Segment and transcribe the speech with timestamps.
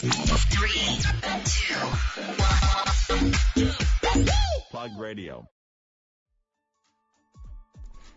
[0.00, 0.08] Plug
[4.98, 5.42] Radio.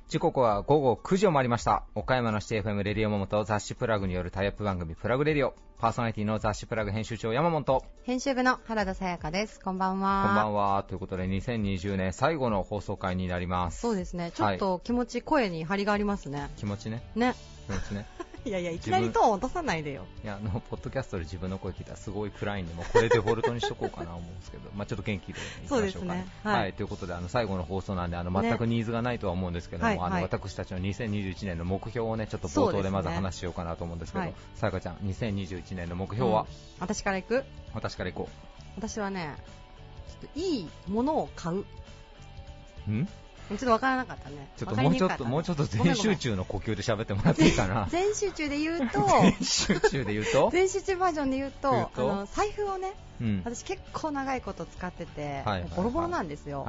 [0.08, 1.84] 時刻は午後9時を回りました。
[1.94, 5.56] 岡山のシテ FM レディオモモと雑誌プラグによるタイアップ番組プラグレディオ。
[5.78, 7.82] パーソナリティの雑誌プラグ編集長山本。
[7.82, 9.60] こ編集部の原田さやかです。
[9.60, 10.32] こんばんは。
[10.32, 10.86] んばんは。
[10.88, 13.82] ということで2020年最後の放送回になります。
[13.82, 14.32] そうですね。
[14.34, 16.50] ちょっと気持ち、声に張りがありますね。
[16.56, 17.04] 気持ちね。
[17.16, 17.36] ね。
[17.68, 18.06] 気持ちね。
[18.46, 20.06] いやいや、いきなりトーン落とさないでよ。
[20.24, 26.28] いや、あの、ポッドキャストで自分の声聞いたらすごい暗いんで、もうこれデフォルトにしとこうかな思うんですけど、 まあちょっと元気でいきましょうか、そうですね。
[26.44, 26.74] はい、はい。
[26.74, 30.12] ということで、あの、最後の放送なんで、あの、全くニーズがないとは思うんですけども、あの、はい。
[30.12, 34.34] はい私たちの2021年の目標をね、ちょっと冒頭でまず話しようかなと思うんですけど、はい。
[34.56, 36.48] さやかちゃん、2021年の目標は、うん。
[36.80, 37.44] 私から行く？
[37.74, 38.28] 私からいこ
[38.76, 39.36] 私はね、
[40.22, 41.66] ちょっといいものを買う。
[42.88, 42.92] う。
[42.92, 43.08] ん？
[43.58, 44.50] ちょっとわからなかったね。
[44.58, 47.88] ちょっともうちょっと、もうちょっと全集中の呼吸で喋ってもらっていいかな？
[47.92, 50.50] 全集中で言うと、全集中で言うと？
[50.54, 53.42] 全集中バージョンで言うと、あの財布をね、うん。
[53.46, 55.44] 私結構長いこと使ってて、
[55.76, 56.66] ボロボロなんですよ。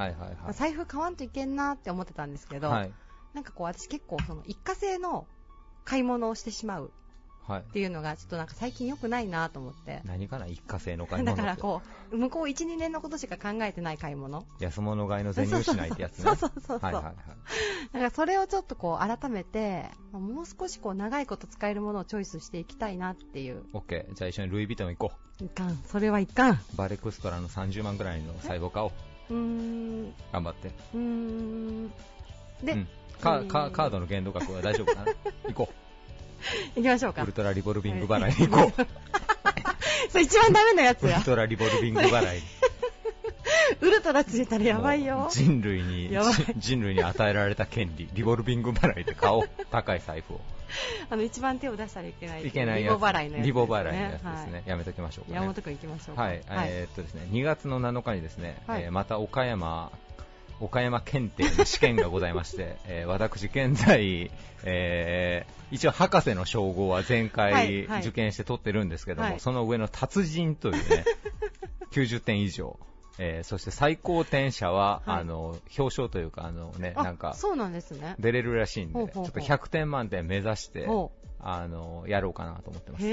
[0.53, 2.91] 財布買わんといけんなって思ってたんですけど、はい。
[3.33, 5.27] なんかこう私結構その一過性の
[5.83, 6.91] 買い物をしてしまうはい
[7.53, 7.63] っ。
[7.63, 10.01] ていうのがちょっとなんか最近良くないなと思って。
[10.05, 11.43] 何かな一過性の買い物だ。
[11.43, 14.45] からこう、向こう1、2年のことしか考えてない買い物。
[14.59, 16.25] 安物買いの銭失いってやつね。
[16.25, 16.79] そうそうそうそう。
[16.79, 17.15] はいはいはい。
[17.93, 23.63] だからそれをちょっとこう改めて、もう少しこう長いこと使えるものをチョイスしていきたいなっていう。
[23.73, 24.13] オッケー。
[24.13, 26.53] じゃあ一緒にルイ・ヴィトン行こいかん、それはいかん。
[26.53, 26.57] う。
[26.75, 28.91] バレクストラの30万ぐらいの財布を買おう。
[29.29, 30.69] うーん、頑張って。
[30.93, 31.89] うーん。
[32.63, 32.87] で、うん。
[33.21, 35.11] カうんカカードの限度額は大丈夫かな？
[35.53, 35.69] 行こ
[36.75, 37.13] 行きましょうう。
[37.13, 37.33] かウル。
[37.33, 38.87] トラリボルビング払いに行こう。
[40.11, 41.25] それ一番ダメなやつやウル。
[41.25, 42.41] トラリボルビング払い。
[43.81, 45.27] ウルトラついたらやばいもうよ。
[45.31, 49.49] 人類にやばい、人類に与えられた権利、リボルビング払いで買おう。
[49.71, 50.41] 高い財布を。
[51.09, 52.47] あの、一番手を出したらいけない。
[52.47, 52.93] いけないやつ。
[52.93, 53.45] リボ払いのやつです、ね。
[53.45, 54.29] リボ払いのやつですね。
[54.29, 55.35] はいやめときましょうか、ね。
[55.35, 56.21] 山本君行きましょうか。
[56.21, 59.91] はい、えーっとですね、2月の7日にですね、はいえーまた岡山、
[60.59, 64.31] 岡山検定の試験がございまして、 えー私現在、
[64.63, 71.05] えー一応博士の称号は前は回いはい受験して取ってるんですけども、はいその上の達人というね、
[71.91, 72.79] 90点以上。
[73.17, 78.15] えーそして最高点者は、はいあの、表彰というか、あのね、あなんか、そうなんですね。
[78.19, 82.93] 出れるらしいんで、ちょっと100点満点目指して、ほあの、やろうかなと思ってう。
[82.93, 83.05] ます。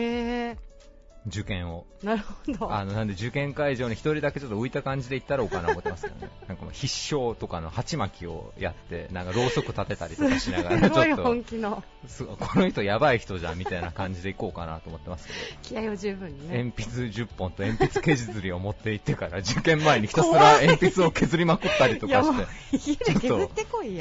[1.26, 1.86] 受験を。
[2.02, 2.72] なるほど。
[2.72, 6.30] あの、なんで受験会場に一人だけちょっと浮いた感じで行ったろうかな思ってますけどね。
[6.48, 16.64] なんか必勝とかの鉢巻きをやって、 なんかろうそく立てたりとかしながら、ちょっ本気のと、すごいこの人やばい人じゃんみたいな感じで行こうかなと思ってますけど、気合を十分にね。
[16.64, 22.24] 鉛筆10本と鉛筆削りを持って行ってから、受験前にひたすら鉛筆を削りまくったりとか
[22.72, 23.48] して、、ちょっ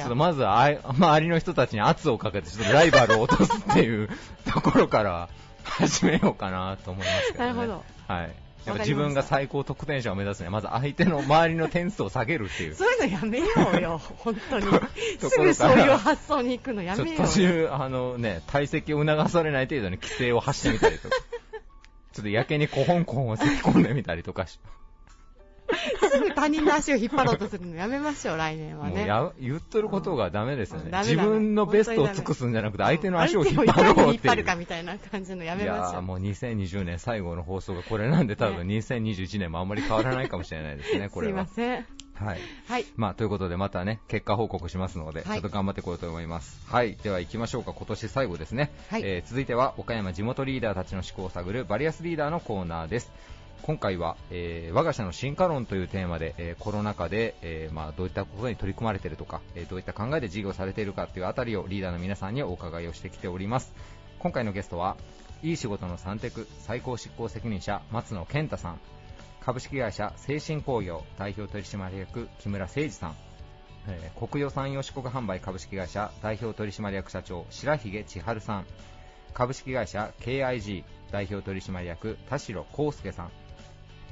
[0.08, 0.16] と。
[0.16, 4.10] まずあい周りの人たちに圧をかけて、ちょっとライバルを落とすっていう
[4.52, 5.30] ところから
[5.64, 7.54] 始めようかなと思いますけどね。
[7.54, 7.84] なるほど。
[8.08, 8.36] はい。
[8.66, 12.76] やっぱ自分が最高得点者を目指すには、まず相手の周りの点数を下げるっていう。
[12.76, 13.46] ちそういうのやめよ
[13.76, 14.66] うよ、 本当に。
[15.20, 21.16] とすぐそういう発想に行くのやめよう途中、あのね、体積を促されない程度に規制を発してみたりとか。
[22.14, 24.60] ちょっとやけにコホンコホンを咳き込んでみたりとかし、
[26.12, 29.00] すぐ他人の足を引っ張ろうとするのやめましょう、来年はね。
[29.00, 30.92] もうや言っとることがダメですよね。
[31.00, 34.16] 自分のベストを尽くすんじゃなくて、相手の足を引っ張ろうっていう。
[34.16, 35.94] っ張るかみたいな感じのやめいましょう。
[35.94, 41.44] やーもう2020年最後の放送がこれなんで多分2021年もあんまり変わらないかもしれないですね、 こすいれは。
[41.44, 41.86] ません。
[42.22, 42.40] はい。
[42.68, 42.86] はい。
[42.96, 46.62] まあ、ということでまたね、結果報告しますので、はいちょっと頑張ってこようと思います。
[46.68, 46.96] はい。
[46.98, 47.74] では行きましょうか。
[47.74, 48.72] 今年最後ですね。
[48.90, 53.12] はいえー続いては、岡山地元リーダーたちの思考を探るバリアスリーダーのコーナーです。
[53.64, 63.74] 今回は、えー我が社の進化論というテーマで、えーコロナ禍で、えーまあ、どういったことに取り組まれているとか、えーどういった考えで事業されているかというあたりをリーダーの皆さんにお伺いをしてきております。
[64.20, 64.98] 今回のゲストは、
[65.44, 68.80] いい仕事のサンテク最高執行責任者松野健太さん、
[69.42, 73.16] 株式会社精神工業代表取締役木村誠二さん、
[73.88, 78.66] えー国予産業四国販売株式会社代表取締役社長白髭千春さん。
[79.34, 83.32] 株式会社 KIG 代表取締役田代康介さん。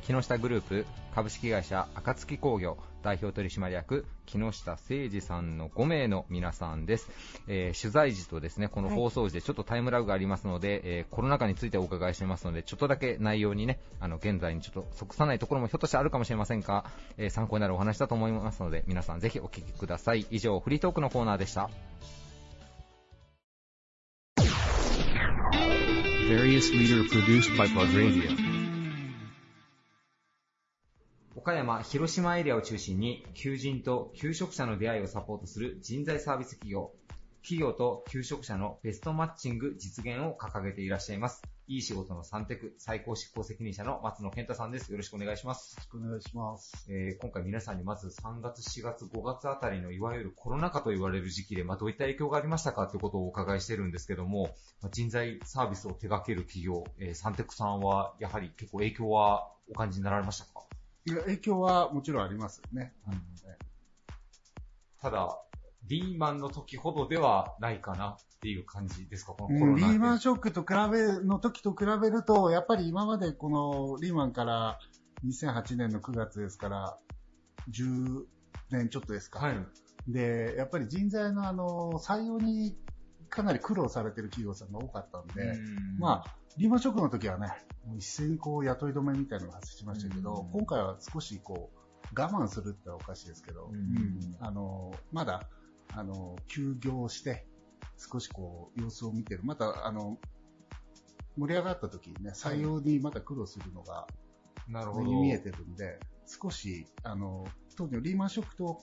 [0.01, 7.09] 木下グループ株式会社暁工業代表取締役木下誠二さんの5名の皆さんです、
[7.47, 16.85] えー取材時とですねこの放送時でちょっとタイムラグがありますので、えーコロナ禍についてお伺いしてますのでちょっとだけ内容にねあの現在にちょっと即さないところもひょっとしてあるかもしれませんが、
[17.17, 20.25] えー参考になるお話だと思いますので皆さんぜひお聞きください。
[20.29, 21.69] 以上フリートークのコーナーでした。
[26.29, 28.48] Various leader produced by Plug Radio.
[31.39, 36.91] 岡山、広島エリアを中心に求人と求職者の出会いをサポートする人材サービス企業。
[37.41, 41.41] 企業と求職者のベストマッチング実現を掲げていらっしゃいます。
[41.67, 44.91] いい仕事のサンテク最高執行責任者の松野健太さんです。
[44.91, 45.75] よろしくお願いします。
[45.75, 46.85] よろしくお願いします。
[46.89, 54.49] えー今回皆さんにまず3月、4月、5月あたりのいわゆるコロナ禍と言われる時期で、まあ、どういった影響がありましたかということをお伺いしてるんですけども、
[54.81, 60.65] まあ人材サービスを手掛ける企業、えーサンテクさんはやはり結構影響はお感じになられましたか？
[61.09, 62.93] いや影響はもちろんありますよね。
[63.07, 63.21] うん
[65.01, 65.39] ただ、
[65.87, 69.83] リーマンの時ほどではないかなっていう感じですか、このコうんリ。
[69.83, 74.77] ーマンショックと比べ、の時と比べると、やっぱり今までこのリーマンから
[75.25, 76.97] 2008年の9月ですから、
[77.71, 78.25] 10
[78.71, 79.39] 年ちょっとですか。
[79.39, 79.55] はい。
[80.07, 82.77] で、やっぱり人材のあの、採用に
[83.29, 85.53] かなり苦労されてる企業さんが多かったんで、
[85.97, 87.51] まあ、リーマンショックの時はね、
[87.97, 93.71] 一斉にこう雇い止めみたいなのが発生しましたけど、うん今回は少しこう、我慢するってのはおかしいですけど、
[94.39, 95.47] あの、まだ、
[95.93, 97.45] あの、休業して、
[97.97, 99.41] 少しこう、様子を見てる。
[99.43, 100.17] また、あの、
[101.37, 104.07] 盛り上がった時にね、採用にまた苦労するのが
[104.69, 105.03] なるほど。
[105.03, 107.45] 目に見えてるんで、少し、あの、
[107.75, 108.81] 当時のリーマンショックと、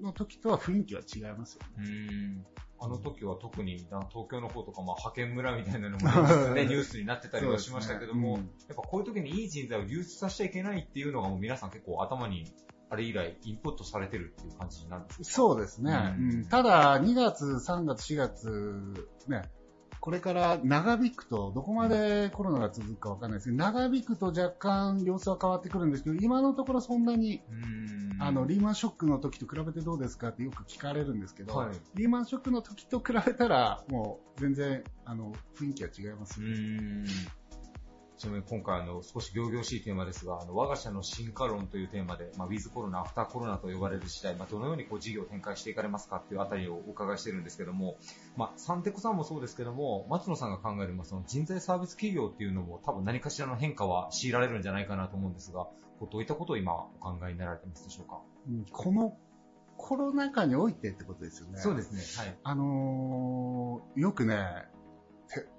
[0.00, 2.44] の時とは雰囲気は違いますよね。
[2.80, 8.64] うんあの時は特にな東京の方とか、まあ、派遣村みたいなのも、ね、 ニュースになってたりはしましたけども、そうですね。
[8.68, 12.44] やっぱこういう時にいい人材を流出させちゃいけないっていうのがもう皆さん結構頭に
[12.90, 15.24] あれ以来インプットされてるっていう感じになるんですか？
[15.24, 15.92] そうですね。
[16.18, 16.30] うん。
[16.30, 16.44] うん。
[16.48, 19.42] ただ、2月、3月、4月、ね、
[20.00, 28.22] これから長引くと、どこまでコロナが続くかわかんないですけど、長引くと若干様子は変わってくるんですけど、今のところそんなに、うん。
[28.22, 31.76] あの、リーマンショックの時と比べてどうですかってよく聞かれるんですけど、はい。
[31.94, 36.40] リーマンショックの時と比べたら、もう全然、あの、雰囲気は違います
[38.18, 47.96] ちなみに今回あの少し仰々しいテーマですが、あの我が社の進化論というテーマで、まあ、ウィズコロナ、アフターコロナと呼ばれる時代、まあ、どのようにこう事業を展開していかれますかっていうあたりをお伺いしてるんですけども、
[48.36, 55.68] まあ、サンテコさんもそうですけども、松野さんが考える、まあ、その人材サービス企業っていうのも多分何かしらの変化は強いられるんじゃないかなと思うんですが、
[56.00, 58.20] こうどういったことを今お考えになられてますでしょうか？
[58.48, 59.16] うんこの
[59.76, 61.60] コロナ禍においてってことですよね。
[61.60, 62.02] そうですね。
[62.24, 62.36] はい。
[62.42, 64.66] あのーよくね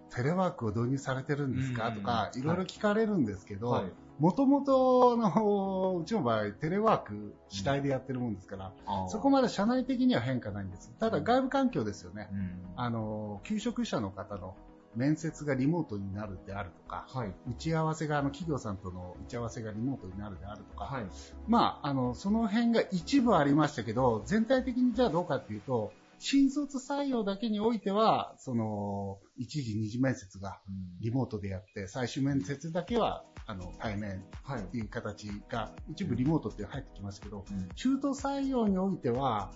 [0.10, 1.90] テ、テレワークを導入されてるんですか？
[1.90, 3.94] うんとか、いろいろ聞かれるんですけど、はい。
[4.20, 8.74] もともとの、うちの場合、テレワーク主体でやってるもんですから、
[9.08, 10.94] そこままで社内的には変化ないんです。
[11.00, 12.28] ただ外部環境ですよね。
[12.34, 12.50] うん。
[12.76, 14.56] あの、求職者の方の
[14.94, 17.34] 面接がリモートになるであるとか、はい。
[17.50, 21.06] 打ち合わせが、あの、企業さんとの打ち合わせがリモートになるであるとか、はい。
[21.48, 30.60] まあ、あの、その辺が一部ありましたけど、全体的にじゃあどうかっていうと、新卒採用だけにおいては、その、一時二次面接が
[31.00, 34.62] リモートでやって、最終面接だけは、あの、対面はい。
[34.62, 37.70] っていう形が、一部リモートって入ってきますけど、うん。
[37.76, 39.52] 中途採用においては、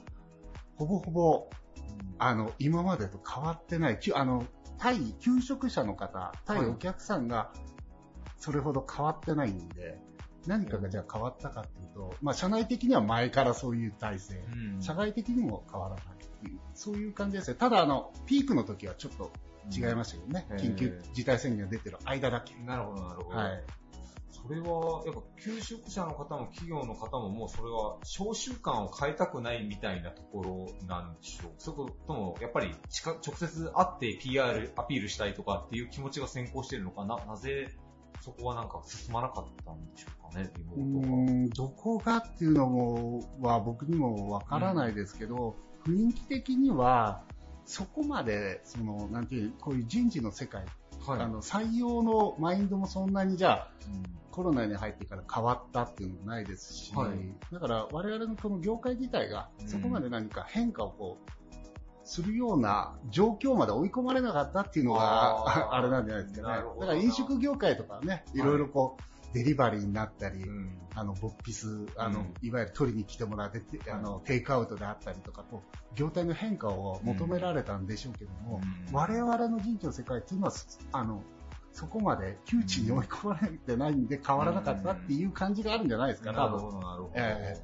[0.77, 1.49] ほぼほぼ、
[2.17, 4.45] あの、今までと変わってない、あの、
[4.77, 7.51] 対求職者の方、対お客さんが、
[8.37, 9.99] それほど変わってないんで、
[10.47, 17.55] 何かがじゃあ変わったかっていうと、まあ、社内的には前からそういう体制、うん社外的にも変わらないっていう、そういう感じですね。
[17.55, 19.31] ただ、あの、ピークの時はちょっと
[19.71, 22.53] 違いましたけどね、うん緊急事態宣言が出てる間だけ。
[22.65, 23.37] なるほど、なるほど。
[23.37, 23.63] はい。
[24.31, 31.51] それは、やっぱ、求職者の方も企業の方ももうそれは、召集感を変えたくないみたいなところなんでしょう。
[31.59, 37.23] それとも、やっぱり近、直接会って PR、アピールしたいとかっていう気持ちが先行してるのかな？
[37.25, 37.69] なぜ、
[38.23, 41.17] そこはなんか進まなかったんでしょうかね、リモうートは。
[41.17, 47.23] ーんどこがっていうのもは僕にもわからないですけど、雰囲気的には
[47.65, 50.63] そこまでそのなんていうこういう人事の世界、
[51.05, 51.19] はい。
[51.19, 57.09] あの採用のマインドもそんなにじゃあうんコロナに入ってから変わったっていうのもないですし、はい
[57.51, 61.42] だから我々のこの業界自体がうんそこまで何か変化をこう
[62.05, 66.63] するような状況まで追い込まれなかったっていうのがあれなんじゃないですかね。
[66.79, 68.39] だから飲食業界とかはね、い。
[68.39, 70.79] ろいろこう、デリバリーになったり、うん。
[70.93, 72.33] あの、ボッピス、あの、うん。
[72.41, 78.93] いわゆる取りに来てもらって、てあの、テイクアウトであったりとか、こう、業態の変化を求められたんでしょうけども、うん。
[78.93, 81.23] 我々の人事の世界っていうのは、すあの、
[81.71, 86.57] そこまで窮地に追い込まれてないんで変わらなかったっていう感じがあるんじゃないですか、多分。
[86.57, 87.11] なるほど、なるほど。
[87.15, 87.63] え。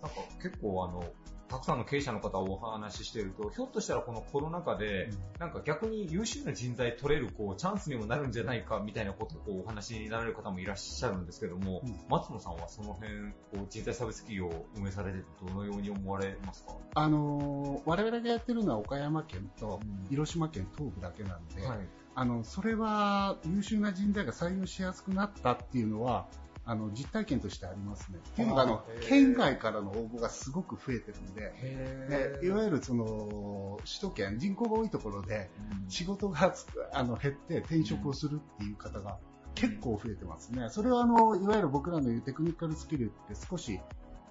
[0.00, 1.04] なんか結構あの、
[1.52, 12.00] たくさんの経営者の方をお話ししていると、ひょっとしたらこのコロナ禍で、なんか逆に優秀な人材取れるこうチャンスにもなるんじゃないかみたいなことをこうお話になられる方もいらっしゃるんですけども、うん。
[12.08, 20.08] 松野さんはその辺、こう人材サービス企業を運営されててどのように思われますか、あのー我々がやってるのは岡山県とうん。
[20.08, 21.78] 広島県東部だけなんで、はい。
[22.14, 26.28] あの、それは優秀な人材が採用しやすくなったっていうのは、
[26.64, 28.18] あの、実体験としてありますね。
[28.18, 35.50] っていうのが、あの、県外からの応募がすごく増えてるんで、でいわゆるその、首都圏、人口が多いところで、
[35.88, 39.18] 仕事がつあの減って転職をするっていう方が
[39.54, 40.68] 結構増えてますね。
[40.70, 43.80] それはあの、いわゆる僕らの言うテクニカルスキルって少し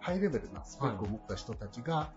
[0.02, 2.12] ハイレベルなスペックを持った人たちが、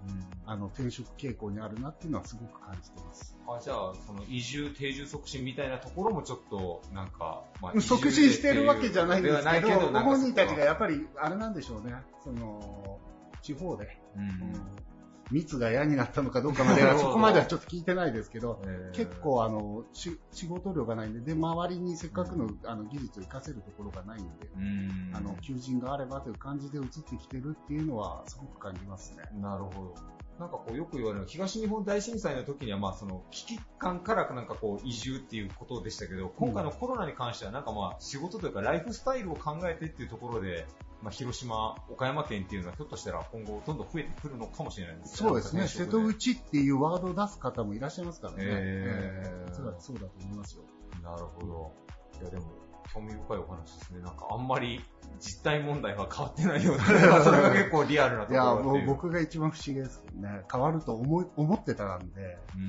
[0.47, 3.37] あの、転職傾向にあるなっていうのはすごく感じてます。
[3.47, 12.99] あじゃあ、その移住、定住促進みたいなところもちょっと、なんか、まあ促進してるわけじゃないんですけど、ご本人たちがやっぱり、あれなんでしょうね、その、
[13.43, 14.23] 地方で、うん。
[14.23, 14.85] うん
[15.31, 29.25] 密が嫌になったのかどうかまでは、そこまではちょっと聞いてないですけど、えー結構あの、し仕事量がないんで、で、周りにせっかくのあの技術を活かせるところがないんで、うんあの、求人があればという感じで移ってきてるっていうのは、すごく感じますね。
[29.40, 29.95] なるほど。
[30.38, 40.66] なんかこうよく言われる東日本大震災の時にはまあその危機感からなんかこう移住っていうことでしたけど、今回のコロナに関してはなんかまあ仕事というかライフスタイルを考えてっていうところで、
[41.04, 45.28] まあ広島、岡山県っていうのはひょっとしたら今後どんどん増えてくるのかもしれないですね。
[45.28, 48.38] そうですね、瀬戸内っていうワードを出す方もいらっしゃいますからね。
[48.40, 50.62] えーえーそうだそうだと思いますよ。
[51.02, 51.73] なるほど。
[52.20, 52.44] いやでも、
[52.92, 54.00] 興味深いお話ですね。
[54.00, 54.80] なんかあんまり
[55.20, 58.87] 実態問題は変わってないような、まあそれが結構リアルなところいう。
[58.87, 62.66] もう僕が一番不思議ですけどね、変わると思い思ってたんで、うんう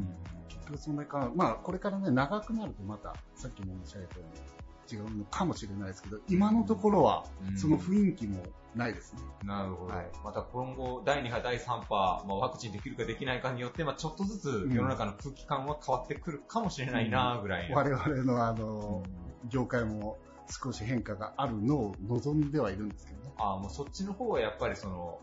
[0.00, 0.16] ん
[0.48, 8.42] 結局そんなか、まあこれからね、長くなるとまた、さっきも申し上げたように違うのかもしれないですけど、今のところはうんその雰囲気も
[8.74, 9.20] ないですね。
[9.44, 9.94] なるほど。
[9.94, 17.76] はいまた今後、第2波、第3波、まあ、ワクチンできるかできないかによって、まあ、ちょっとずつ世の中の空気感は変わってくるかもしれないな、ぐらいの。
[17.76, 19.02] 我々のあの、
[19.48, 23.32] 業界も少し変化があるのを望んではいるんですけどね。
[23.38, 25.20] ああ、もうそっちの方はやっぱりその、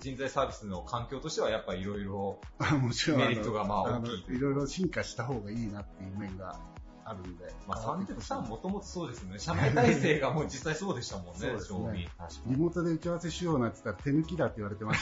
[0.00, 6.58] 人材サービスの環境としてはやっぱりい ろいろ、メリットがまあ大きいいろいろ進化した方がいいなっていう面が
[7.08, 7.52] あるんで。
[7.68, 9.38] まあ、サンテクさんもともとそうですよね。
[9.38, 12.08] 社内体制がもう実際そうでしたもんね、そうですね
[12.46, 15.00] リモートで打ち合わせしようなんて言ったら手抜きだって言われてまし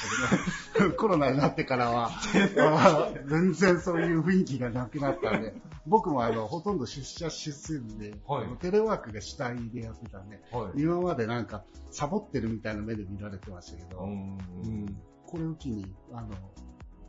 [0.76, 2.10] たけど、 コロナになってからは、
[2.58, 5.54] あ 全然そういう雰囲気がなくなったんで、
[5.86, 10.80] 僕もあの、ほとんど出社出世で、はいテレワークが主体でやってたんで、はい。
[10.80, 14.96] 今までなんか、サボってるみたいな目で見られてましたけど、うんうん
[15.26, 16.28] これを機に、あの、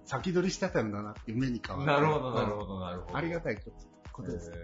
[0.06, 1.92] 先取りしてたんだなっていう目に変わって。
[1.92, 3.18] なるほど、なるほど、なるほど。
[3.18, 4.52] ありがたいことです。
[4.54, 4.58] え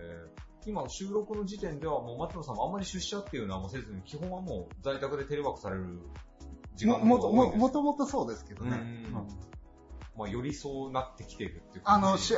[0.66, 0.70] ー。
[0.70, 6.00] 今、収録の時点ではもう松野さんもあんまり出社っていうのはもうせずに、基本はもう在宅でテレワークされる
[6.76, 7.60] 時間も多いです。
[7.60, 9.06] もともとそうですけどね。
[10.18, 12.36] まあ、よりそうなってきてるっていうあの、感じし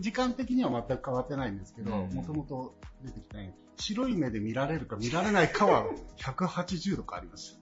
[0.00, 2.10] 時間的には全く変わってないんですけど、うん。
[2.10, 5.86] もともと出てきたように白い目で見られるか見られないかは
[6.18, 7.56] 180度変わりまし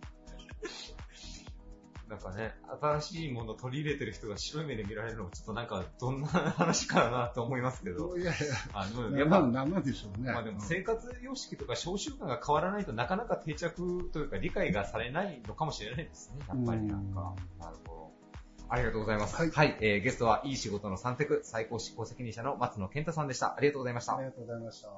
[2.13, 2.53] なんかね、
[2.83, 8.21] 新しいものを取り入れてる人が白い目で見られるのもちょっとなんか、どんな話かなと思いますけどた。。
[8.21, 8.35] いやい
[8.75, 10.31] あの、や、やっぱ、ななんなんでしょうね。
[10.31, 16.41] まあでも生活様式とか小習慣が変わらないとなかなか定着というか理解がされないのかもしれないですね。
[16.47, 17.35] やっぱりなんか。
[17.59, 18.13] なるほど。
[18.69, 19.35] ありがとうございます。
[19.35, 23.57] は、はいいえーゲストはいい仕事の三テク最高執行責任者の松野健太さんでした。
[23.57, 24.27] ありがとうございましたあり。
[24.27, 24.89] がとうございました。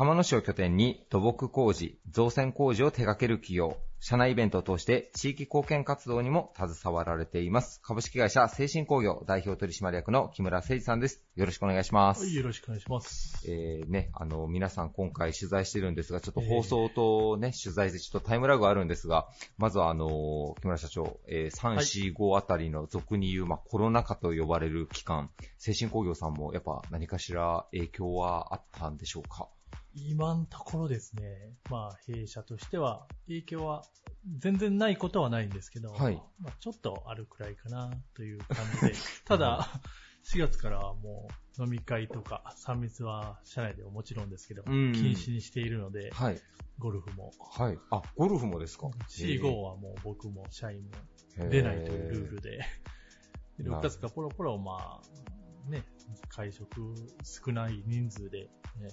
[0.00, 7.82] 玉野市を拠点に土木工事、造船工事を手掛ける企業、社内イベントを通して地域貢献活動にも携わられています。
[7.82, 11.22] 株式会社精神工業代表取締役の木村誠二さんです。
[11.36, 12.22] よろしくお願いします。
[12.24, 13.42] はい、よろしくお願いします。
[13.46, 19.28] えーね、あの、皆さん今回取材してるんですが、ちょっと放送とね、取材でちょっとタイムラグあるんですが、
[19.58, 25.28] まずはあの、木村社長、えー3、はい4、5あたりの俗に言う、まあ、コロナ禍と呼ばれる期間、
[25.58, 29.46] 精神工業さんもやっぱ何かしら影響はあったんでしょうか？
[29.94, 33.84] 今のところですね、まあ、弊社としては、影響は
[34.38, 36.22] 全然ないことはないんですけど、はい。
[36.40, 38.94] まあ、ちょっとあるくらいかなという感じで、
[39.24, 39.68] ただ、
[40.24, 41.28] 4月からはも
[41.58, 44.92] う飲み会とか3密は社内でももちろんですけど、うん。
[44.92, 46.40] 禁止にしているので、はい。
[46.78, 47.78] ゴルフも、はい。
[47.90, 52.58] あ、ゴルフもですか？C5 はもう僕も社員も出ないというルールで、
[53.58, 55.84] で6月からポロポロ、まあ、ね、
[56.28, 58.44] 会食少ない人数で、
[58.78, 58.88] ね、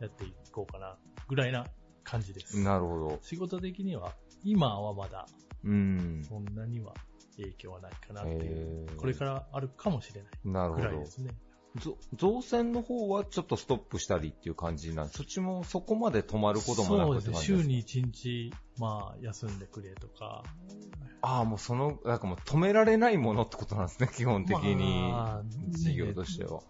[0.00, 1.66] やっていこうかな、ぐらいな
[2.04, 2.58] 感じです。
[2.58, 3.18] なるほど。
[3.22, 5.26] 仕事的には、今はまだ
[5.64, 6.24] うん。
[6.26, 6.94] そんなには
[7.36, 11.06] 影響はないかなっていう、えーこれからあるかもしれないなるほどぐらいで。
[11.06, 11.30] すね。
[11.76, 17.58] ぞ造船の方はちょっとストップしたりっていう感じなんで、そっちもそこまで止まることもなくってそうですね。
[17.58, 20.42] 週に1日、まあ、休んでくれとか、
[21.22, 25.44] ああ、もうその、なんかもう止められないものってことなんですね、基本的にまあ。
[25.70, 26.62] 事業としては。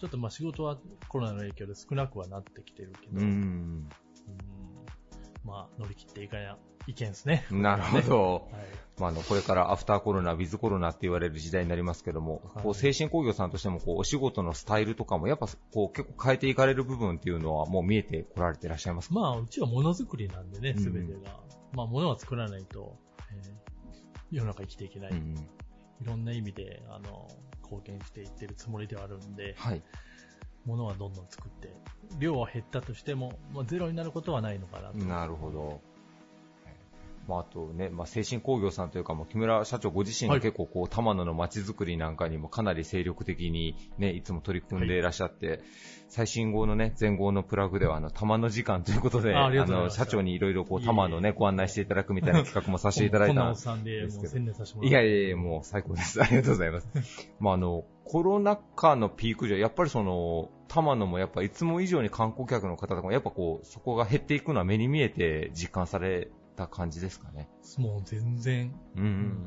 [0.00, 3.24] ちょっとまあ仕事はコロナの影響で少なくはなってきてるけど、うん。
[3.24, 3.88] うん
[5.44, 7.46] まあ乗り切っていかな意見ですね。
[7.50, 8.32] なるほど。
[8.34, 8.42] はい。
[8.98, 19.14] まあ、あの、これからアフターコロナ、ウィズコロナって言われる時代になりますけども、はいこう、精神工業さんとしても、こう、お仕事のスタイルとかも、やっぱ、こう、結構変えていかれる部分っていうのは、もう見えてこられていらっしゃいますか？
[19.14, 21.18] まあ、うちはものづくりなんでね、うんすべてが。
[21.72, 22.96] まあ、ものは作らないと、
[23.30, 23.52] えー
[24.32, 25.12] 世の中生きていけない。
[25.12, 25.36] うん。
[26.00, 27.28] いろんな意味で、あの、
[27.70, 29.82] 貢献していってるつもりではあるんで、はい。
[30.64, 31.70] ものはどんどん作って、
[32.18, 34.98] 量は減ったとしても、まあ、ゼロになることはないのかなと。
[34.98, 35.80] なるほど。
[37.28, 45.60] まあ、あとね、まあ、精神工業さんというか、もう木村社長ご自身はいが結構こう、玉野の街づくりなんかにもかなり精力的にね、いつも取り組んでいらっしゃって、
[46.08, 53.54] 最新号のね、前号のプラグでは、あの、玉野時間ということで、あの、社長にいろいろこう、玉野ね、ご案内していただくみたいな企画もさせていただいたん
[53.84, 54.36] で、すけど
[54.86, 54.90] い。
[54.90, 56.20] やいやいや、もう最高です。
[56.22, 56.88] ありがとうございます。
[57.40, 67.48] まあ、あの、コロナ禍のピークじゃ、やっぱりその、玉野もやっぱいつも以上に観光客の方とかも、やっぱこう、そこが減っていくのは目に見えて実感された感じですかね。
[67.78, 68.74] もう全然。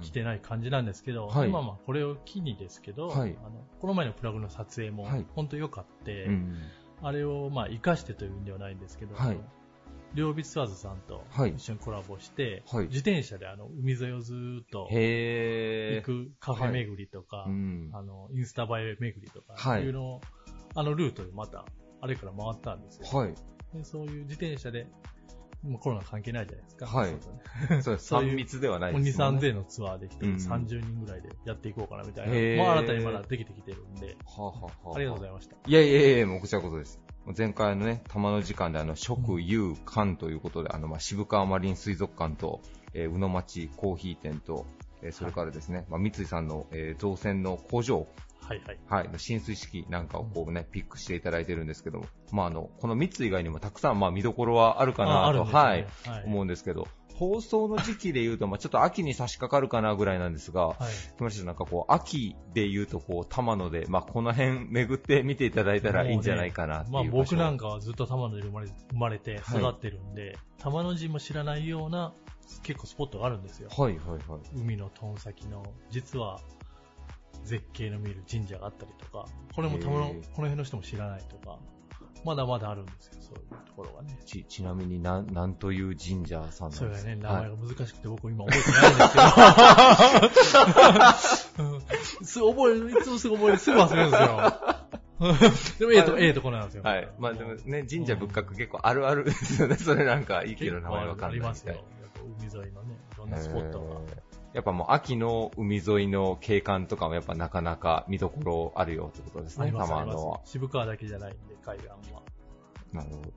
[0.02, 6.56] 来てない感じなんですけど、はい今まあこれを機にですけど、はいあのこの前のプラグの撮影もはい本当良かって、うん
[7.02, 9.16] あれをまあ活かしてというんではないんですけど、
[10.14, 14.88] 両備ツアーズさんとはい一緒にコラボして、はい自転車であの海沿いをずーっと。
[14.92, 17.90] 行くカフェ巡りとか、うん。
[17.94, 20.22] あのインスタ映え巡りとか、はいいうのを
[20.76, 21.66] あのルートでまた
[22.02, 23.18] あれから回ったんですよ。
[23.18, 23.34] はい。
[23.74, 24.88] でそういう自転車で、
[25.64, 26.86] もうコロナ関係ないじゃないですか。
[26.86, 27.16] はい
[27.82, 28.08] そうです。
[28.08, 29.42] そういう3密ではないもう2、ですもんね。
[29.42, 32.34] 3000のツアーで一人うん30人ぐらいでやっていこうかなみたいな。
[32.34, 35.56] へーまあ新たにまだできてきてるんで、はあ、はあはあ、ありがとうございました。
[35.68, 37.00] いやいやいや、もうこちらこそです。
[37.38, 42.62] 前回のね、玉の時間であの、食、遊、館ということで、あの、まあ、渋川マリン水族館と、
[42.94, 44.66] えー、宇野町コーヒー店と、
[45.02, 48.08] えーそれからですね、まあ、三井さんの、えー造船の工場、
[48.50, 49.06] はいはい。
[49.06, 61.46] はい、浸水式なんかをこうね、ピックしていただいてるんですけども、まあ、あの、この三井以外にもたくさん、まあ、見どころはあるかなと、ねはい、はい思うんですけど、放送の時期で言うと、まあ、ちょっと秋に差し掛かるかなぐらいなんですが、はい。
[61.46, 72.14] なんかこう、秋で言うとこう、玉野で、まあ、この辺巡って見ていただいたらいいんじゃないかなっていうまあ僕なんかはずっと玉野で生まれ生まれて育ってるんで、玉野寺も知らないような
[72.64, 73.70] 結構スポットがあるんですよ。
[73.70, 74.42] はいはいはい。
[74.56, 76.40] 海のトン先の、実は
[77.44, 81.58] 絶景の見える神社があったりとか、これも玉野、へーこの辺の人も知らないとか、
[82.26, 84.18] まだまだあるんですよ、そういうところがね。
[84.26, 86.88] ち、ちなみになん、なんという神社さんなんですか？
[86.88, 89.04] それがね、名はい前が難しくて僕今覚えてないんで
[91.20, 91.70] すけど。
[91.70, 91.82] うん
[92.26, 94.54] すぐ覚える、いつもすぐ覚える、すぐ忘れるんですよ。
[95.80, 96.84] でも、ええと、ええとこなんですよ。
[96.84, 97.10] はい。
[97.20, 99.76] まあでもね、神社仏閣結構あるあるですよね。
[99.76, 101.76] それなんか、息の名前わかんないありますよ。
[102.40, 104.00] 海沿いのね、いろんなスポットが。
[104.50, 110.40] えーやっぱもう秋の海沿いの景観とかもやっぱなかなか見どころあるよってことですね、あります、あり玉野は。
[110.44, 112.22] 渋川だけじゃないんで、海岸は。
[112.94, 113.32] なるほど。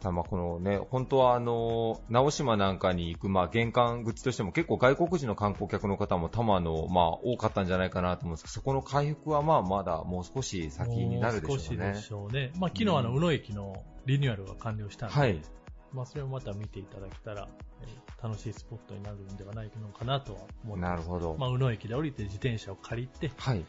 [0.00, 11.62] ただまあこのね、本当はあの、直島なんかに行く、まあ玄関口としても結構外国人の観光客の方も玉野、まあ多かったんじゃないかなと思うんですけど、そこの回復はまあまだもう少し先になるでしょうね。
[11.64, 12.52] 少しでしょうね。
[12.58, 15.40] まあ、昨日あの、うん宇野駅のリニューアルが完了したんで、はい。
[15.92, 17.48] まあ、それをまた見ていただけたら、
[17.82, 20.82] えー楽しいスポットになるんではないのかなとは思って。
[20.82, 21.36] なるほど。
[21.38, 23.62] まあ、宇野駅で降りて自転車を借りて、はい。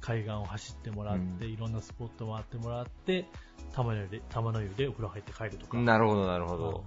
[0.00, 3.26] 海岸を走ってもらって、うんいろんなスポット回ってもらって、
[3.72, 5.78] 玉の湯で、玉の湯でお風呂入って帰るとか。
[5.78, 6.84] なるほど、なるほうんど。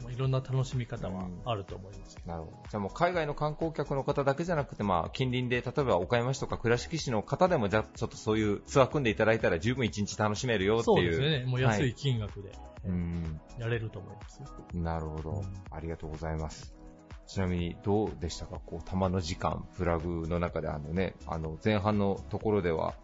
[0.00, 2.32] まあいろんな楽しみ方はあると思いますけど。
[2.32, 2.56] なるほど。
[2.70, 10.84] じゃあもう海外の観光客の方だけじゃなくて、まあ近隣で、例えば岡山市とか倉敷市の方でも、じゃあちょっとそういうツアー組んでいただいたら十分一日楽しめるよっていう。
[10.84, 11.44] そうですね。
[11.44, 12.52] もう安い金額で、
[12.84, 13.40] えーうん。
[13.58, 14.48] やれると思いますよ。
[14.74, 16.74] なるほど、うんありがとうございます。
[17.26, 18.60] ちなみにどうでしたか？
[18.66, 22.94] こう、玉の時間、プラグの中であのね、あの、前半のところでは、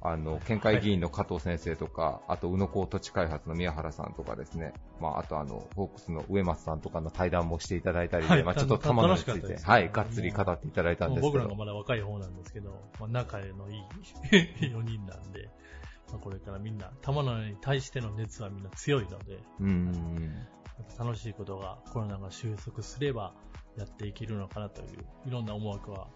[0.00, 8.44] あの、県会議員の加藤先生とか、あと、宇野港土地開発の宮原さんとかですね、まあ、あとあの、ホークスの上松さんとかの対談もしていただいたりで、はい。
[8.44, 11.32] まあ、ちょっとた玉野について、ですはい、がっつり語っていただいたんですけど。
[11.32, 13.82] 僕らがまだ若い方なんですけど、まあ、仲のいい
[14.30, 15.50] 4人なんで、
[16.12, 20.46] まあ、これからみんな、玉野に対しての熱はみんな強いので、うん。
[20.96, 23.34] 楽しいことがコロナが収束すれば
[23.76, 26.08] やっていけるのかなという、いろんな思惑は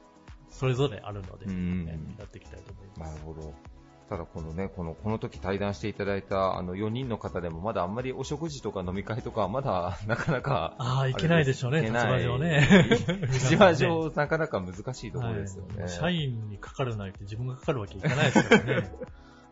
[0.53, 3.15] それぞれあるので、うんねやっていきたいと思います。
[3.15, 3.53] なるほど。
[4.09, 10.75] ただこのね、この、この時対談していただいたあの4人の方でもまだあんまりお食事とか飲み会とかはまだ なかなか。
[10.77, 12.69] ああ、いけないでしょうね、立場上ね。
[13.33, 15.81] 立場上なかなか難しいところですよね。
[15.83, 18.91] はい社員にかかるなりって自分がかかるわけいかないですからね。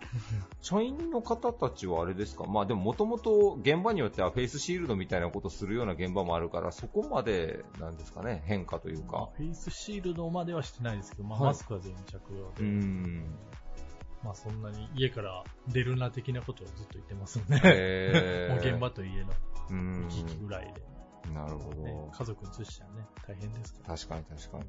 [0.60, 2.44] 社員の方たちはあれですか？
[2.44, 9.30] まあでももともと現場によってはフェイスシールドみたいなことするような現場もあるから、そこまでなんですかね、変化というまあか。
[9.36, 11.48] フェイスシールドまではしてないですけど、まあ、はい。
[11.48, 13.24] マスクは全員着用うで、ん。
[14.22, 18.54] まあそんなに家から出るな的なことをずっと言ってますんで、へー。
[18.54, 19.32] もう現場と家の
[19.70, 20.02] うん。
[20.02, 20.82] 行き来ぐらいで。
[21.34, 21.82] なるほど。
[21.82, 23.96] ね、家族に移しちゃね、大変ですから。
[23.96, 24.64] 確かに確かに。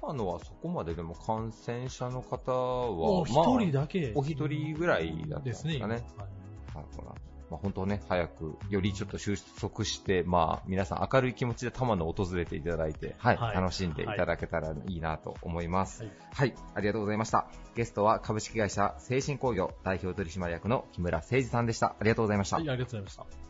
[0.00, 5.96] 玉野はそこまででも感染者の方は、お一人だけ、お一人ぐらいだったんですかね。
[5.96, 6.14] ですね。
[6.18, 6.28] はい
[6.74, 7.14] なるほどな。
[7.50, 16.02] まあ、本当ね、早く、よりちょっと収束して、まあ、皆さん明るい気持ちで玉野を訪れていただいて、はい、はい楽しんでいただけたらいいなと思います。
[16.02, 17.46] はいはい、ありがとうございました。
[17.76, 21.88] ゲストは株式会社精神工業代表取締役の木村誠二さんでした。
[21.88, 22.56] ありがとうございました。
[22.56, 23.43] はい、ありがとうございました。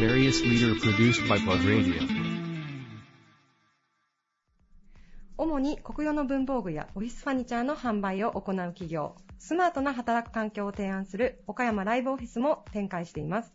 [0.00, 2.00] Various leader produced by Bug Radio.
[5.36, 13.52] 主に国用の文房具やオフィスファニチャーの販売を行う企業、スマートな働く環境を提案する岡山ライブオフィスも展開しています。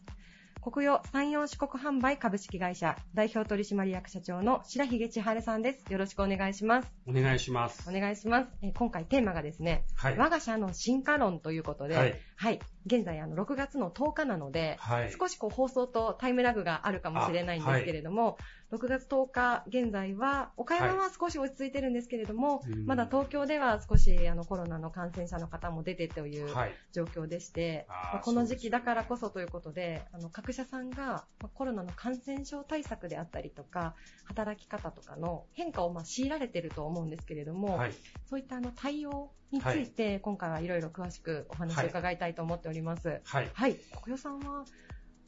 [0.64, 5.92] 国用山陽四国販売株式会社代表取締役社長の白髭千春さんです。
[5.92, 6.94] よろしくお願いします。
[7.06, 7.84] お願いします。
[7.90, 8.48] お願いします。
[8.62, 10.18] えー今回テーマがですね、はい。
[10.18, 12.02] 我が社の進化論ということで、は
[12.38, 15.12] はいい、現在あの6月の10日なので、はい。
[15.12, 18.38] 少しこう放送とタイムラグがあるかもしれないんですけれども、
[18.72, 26.74] 6月10日現在は、岡山は少し落ち着いてるんですけれども、うんまだ東京では少しあのコロナの感染者の方も出てというはい。
[26.94, 37.92] 状況でして、あーまあこの時期だからこそということで、あの各社さんがまあコロナの感染症対策であったりとか、働き方とかの変化をまあ強いられてると思うんですけれども、はい。
[38.30, 43.22] そういったあの対応について、今回はいろいろ詳しくお話を伺いたいと思っております。
[43.24, 43.50] はい。
[43.54, 44.66] はい、国代さんは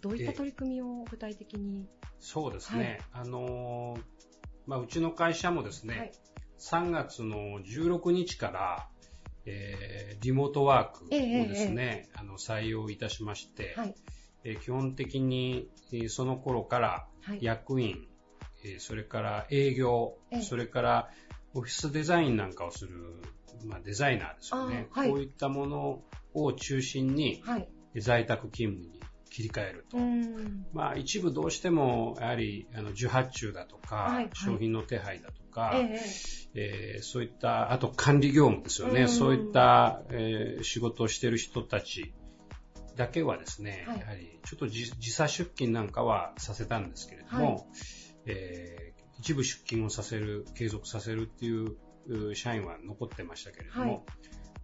[0.02, 1.88] どういった取り組みを具体的に、
[2.20, 3.02] そうですね。
[3.12, 4.02] あのー
[4.68, 6.12] まあ、うちの会社もですね、はい
[6.58, 8.88] 3月の16日から、
[9.46, 13.96] えーリモートワークをですね、あの採用いたしまして、はい、
[14.46, 18.08] えー基本的にえーその頃からはい、役員、
[18.64, 21.10] えーそれから営業ええ、それから
[21.54, 22.92] オフィスデザインなんかをする、
[23.66, 25.10] まあ、デザイナーですよね、はい。
[25.10, 26.04] こういったもの
[26.34, 27.68] を中心にはい、
[28.02, 29.98] 在宅勤務に切り替えると。
[30.74, 34.30] まあ、一部どうしても、やはり、あの、受発注だとか、はいはい。
[34.34, 36.00] 商品の手配だとか、え
[36.56, 39.02] ええーそういった、あと管理業務ですよね。
[39.02, 39.10] うん。
[39.10, 42.14] そういった、えー仕事をしている人たち
[42.96, 44.00] だけはですね、はい。
[44.00, 47.66] やはり、ちょっと時時差出勤なんかはさせたんですけれども、はい。
[48.28, 51.78] えー一部出勤をさせる、継続させるっていう
[52.08, 54.02] う社員は残ってましたけれども、はい。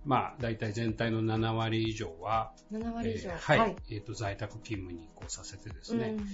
[0.03, 6.25] まあ、大体全体の7割以上は、7割以上、えーはい、えーと、在宅勤務にこうさせてですね、うん。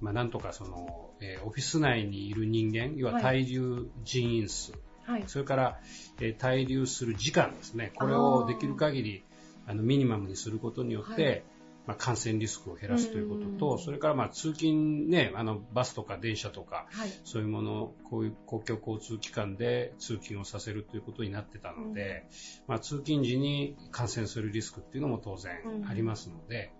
[0.00, 4.72] まあ、なんとかその、えーオフィス内にいる人間、要ははい滞留人員数、
[5.04, 5.80] はい、それから、
[6.20, 9.24] えー滞留する時間ですね、これをできる限り
[9.66, 11.44] あのミニマムにすることによって、はい。
[11.86, 22.26] まあ、感染リスクを減らすということうんと、それからまあ通勤ね、あのバスとか電車とか、はい、そういうもの、こういう公共交通機関で通勤をさせるということになってたので、
[22.66, 26.72] まあ、通勤時に感染するリスクっていうのも当然ありますので、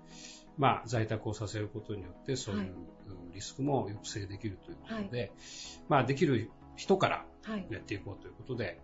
[0.59, 2.71] まあ、在宅をさせることによって、そういうはい。
[3.33, 5.31] リスクも抑制できるということで、
[5.89, 7.67] まあ、できる人からはい。
[7.71, 8.81] やっていこうということで、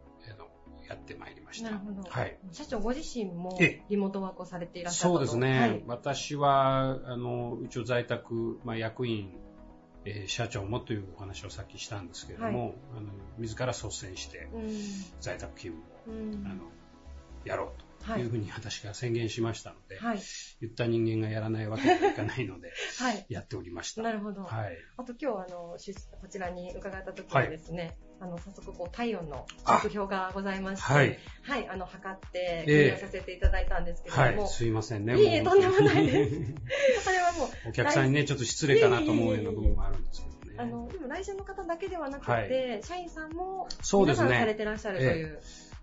[0.93, 1.71] やってまいりました。
[1.71, 2.03] なるほど。
[2.09, 2.39] はい。
[2.53, 5.61] 社長ご自身もええリモートワークをされていらっしゃったとそうですね。
[5.61, 9.31] はい、私は、あの、一応在宅、まあ、役員、
[10.05, 14.69] えー社長もというお話をさっきしたんですけれども、あの自ら率先してうん、
[15.21, 15.75] 在宅勤
[16.07, 16.65] 務を、うん、あの
[17.45, 20.21] やろうとはいいうふうに私が宣言しましたので、はい、
[20.61, 23.27] 言った人間がやらないわけにはいかないので、 はい。
[23.29, 24.03] やっておりました。
[24.03, 24.43] なるほど。
[24.43, 24.77] はい。
[24.97, 31.19] あと今日あの出こちらに伺った時はですね、あの早速こう体温のあ測標がございまして、はい。
[31.43, 32.85] はい、あの測ってええ。
[32.85, 34.49] 利用させていただいたんですけれども、はい。
[34.49, 35.21] すいませんね。
[35.21, 36.55] いえとんでもないです。
[37.09, 40.57] あれはもうお客さんにね、ちょっと失礼かなと思うような部分もあるんですけどね。
[40.57, 42.81] あのでも来社の方だけではなくて、はい。
[42.85, 44.27] 社員さんもそうですね。
[44.27, 45.41] 皆さんされてらっしゃるという、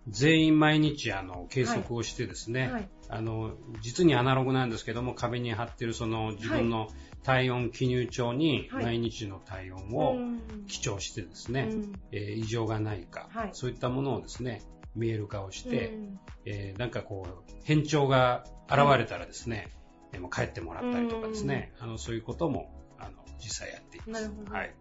[0.07, 2.89] 全員毎日あの計測をしてですね、はい。
[3.09, 6.87] あの実にアナログなんですけども壁に貼ってるその自分の
[7.23, 8.83] 体温記入帳にはい。
[8.85, 10.65] 毎日の体温うをん。
[10.67, 11.99] 記帳してですね、うん。
[12.11, 13.49] えー異常がないか、はい。
[13.53, 14.61] そういったものをですね
[14.95, 16.19] 見える化をして、うん。
[16.45, 19.69] えーなんかこう変調が現れたらですね、
[20.13, 24.23] えーもう帰ってもらったりとかですね、あのそういうこともあの実際やっています。
[24.23, 24.53] なるほど。
[24.53, 24.75] はい、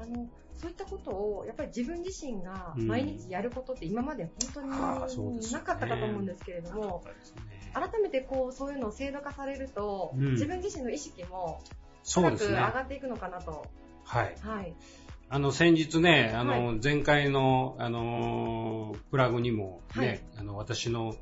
[0.00, 2.86] あのそういったことをやっぱり自分自身がうん。
[2.86, 4.70] 毎日やることって今まで本当に
[5.52, 7.42] なかったかと思うんですけれども、なかったですね
[7.74, 11.62] 改めてこうそういうのを制度化されると、うん自分自身の意識も
[12.02, 12.56] そうですね。
[12.56, 13.66] 高く上がっていくのかなと。
[14.04, 14.36] はい。
[14.40, 14.74] はい。
[15.28, 21.14] あの、先日ね、あの、は前回の、あのー、プラグにもね、はいあの、私の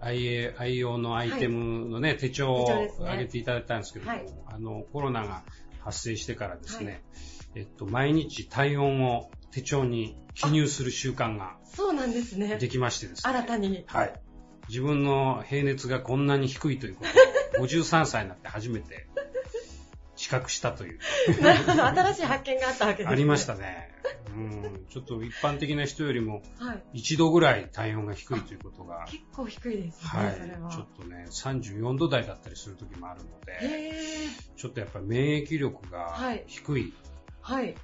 [0.00, 5.42] 愛用のアイテムのね、手帳を手帳ですねあげていただいたんですけれども、はいあの、コロナが
[5.80, 7.02] 発生してからですね、はい
[7.54, 12.56] えっと、毎日体温を手帳に記入する習慣がそうなんですね。
[12.58, 13.32] できましてですね。
[13.32, 13.84] 新たに。
[13.86, 14.20] はい。
[14.68, 17.04] 自分の平熱がこんなに低いというこ
[17.56, 19.06] とを、 53歳になって初めて
[20.34, 20.98] 覚したという。
[21.42, 23.12] なるほど、新しい発見があったわけですね。
[23.12, 23.92] ありましたね。
[24.34, 27.00] うん、ちょっと一般的な人よりもはい。
[27.00, 30.70] 1度ぐらい体温が低いということが、結構低いですね、はい、それは。
[30.70, 33.60] ちょっとね、34度台だったりする時もあるので。
[34.56, 36.94] ちょっとやっぱり免疫力がはい低い、
[37.40, 37.74] はい。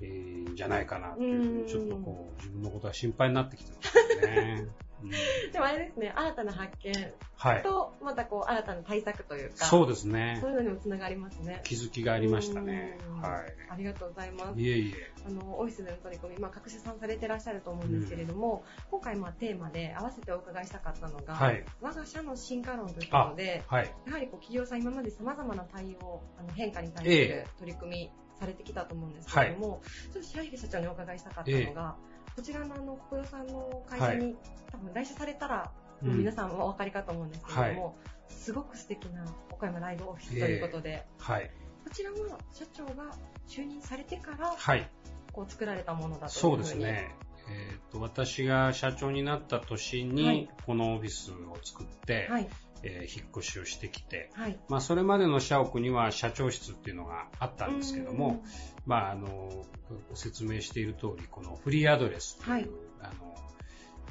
[0.00, 4.66] えーんじゃないかなっていうふううんに、ちょっとこう、自分のことが心配になってきてますね。
[5.02, 5.10] うん
[5.52, 6.92] でもあれですね、新たな発見
[7.36, 7.62] はい。
[7.62, 10.50] と、またこう、新たな対策というか、そうですねそう。
[10.50, 11.60] いうのにもつながりますね。
[11.64, 13.20] 気づきがありましたねうん。
[13.20, 14.64] はありがとうございますい。。
[14.64, 15.12] いえいえ。
[15.24, 23.94] あの、オフィスでの取り組み、まあ、各社さんされてらっしゃると思うんですけれども、今回、まあ、テーマで合わせてお伺いしたかったのが、はい我が社の進化論ということで、はい。
[24.06, 29.80] やはりこう企業さん今まで様々な対応、あの変化に対すえる取り組みされてきたと思うんですけれども、
[30.12, 31.96] ちょっと白石社長にお伺いしたかったのが、
[32.38, 34.36] こちらのあの、国用さんの会社に、
[34.70, 37.96] 多分来社されたら、もう皆さんはお分かりかと思うんですけれども、
[38.28, 41.50] すごく素敵な岡山ライブオフィスということで、はい。
[41.82, 42.16] こちらは
[42.52, 43.16] 社長が
[43.48, 44.88] 就任されてから、はい。
[45.32, 47.12] こう作られたものだというそうですね。
[47.50, 52.48] えっ、と、私が社長になった年はいに、このオフィスを作って、はい。
[52.82, 54.58] えー引っ越しをしてきて、はい。
[54.68, 58.42] まあ、それまでの社屋には社長室っていうのがあったんですけども、
[58.86, 59.64] まあ、あの、
[60.10, 62.68] ご説明している通り、このフリーアドレスという、はい
[63.00, 63.34] あの、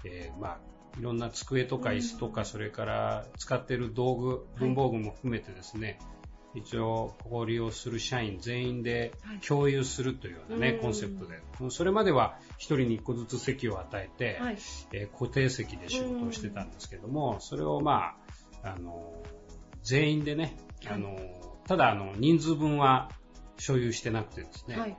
[0.04, 0.60] えーまあ、
[1.00, 6.00] いろんな机とか椅子とか、それから使っている道具、文房具も含めてですね、
[6.56, 11.40] 一応、ここを利用する社員全員ではい共有するというようなね、うんコンセプトで。
[11.70, 14.58] それまでは一人に一個ずつ席を与えて、はい。
[14.94, 18.16] えー固定席で仕事をしてたんですけども、それをまあ、
[18.74, 19.24] あの、
[19.84, 21.18] 全員でね、あの、
[21.68, 23.10] ただあの、人数分は
[23.58, 24.98] 所有してなくてですね、はい。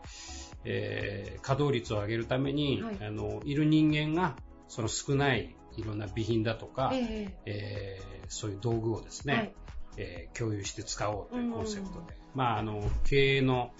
[0.64, 2.98] えー稼働率を上げるために、はい。
[3.00, 4.36] あの、いる人間が、
[4.68, 9.54] その少ないいろんな備品だとか、ええーそういう道具をですね、えはい。
[9.96, 13.72] えー共有して使おうというコンセプトで、まあ、あの、経営の、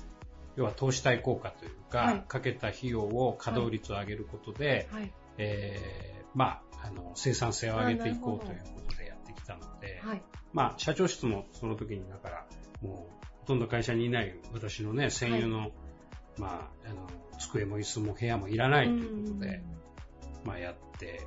[0.57, 2.25] 要は投資対効果というか、はい。
[2.27, 5.13] かけた費用を稼働率を上げることで、はい。
[5.39, 8.88] えーまあ、あの、生産性を上げていこうということ
[9.39, 10.23] ってきたので、はい。
[10.53, 12.47] まあ、社長室もその時に、だから、
[12.83, 15.71] もう、ほとんど会社にいない私のね、専用の、
[16.39, 17.07] まあ、あの、
[17.39, 19.63] 机も椅子も部屋もいらないということで、
[20.45, 21.27] まあ、やって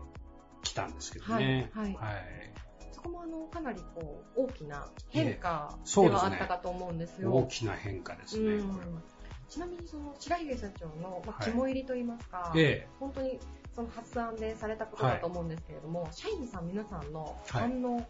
[0.64, 1.70] きたんですけどね。
[1.74, 2.52] はいはい
[2.94, 7.34] そこもあの、かなりこう、大きな変化ではあったかと思うんですよ。
[7.34, 9.04] 大きな変化ですね、うん。
[9.50, 13.40] ちなみにその白井社長の、肝入りといいますか、ええ本当に
[13.74, 18.06] その発案でされたことだと思うんですけれども、社員さん皆さんの反応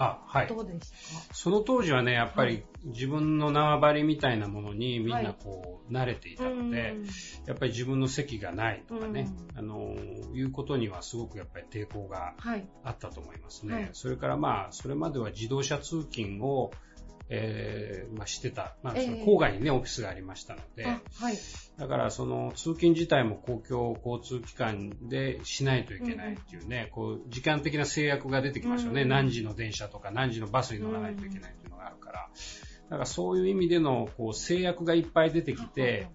[0.00, 0.46] あ、はい。
[0.46, 7.04] どうでしたか、その当時はね、やっぱはり自分の縄張りみたいなものにみんなこう慣れていたので、うん。
[7.46, 9.94] やっぱり自分の席がないとかね、うあの、
[10.34, 12.66] いうことにはすごくやっぱり抵抗がはい。
[12.82, 13.74] あったと思いますね。
[13.74, 13.88] はい。
[13.92, 16.70] それからまあ、それまでは自動車通勤を、
[17.32, 21.38] えーまあ、してた、まあ、そのええ郊外にね、オフィスがありましたので、あ、はい。
[21.78, 32.28] だからその通勤自体も公共交通機関でしないといけないっていうね、こう時間的な制約が出てきますよね、うん何時の電車とか何時のバスに乗らないといけないっていうのがあるから、
[32.90, 36.08] だからそういう意味でのこう制約がいっぱい出てきて、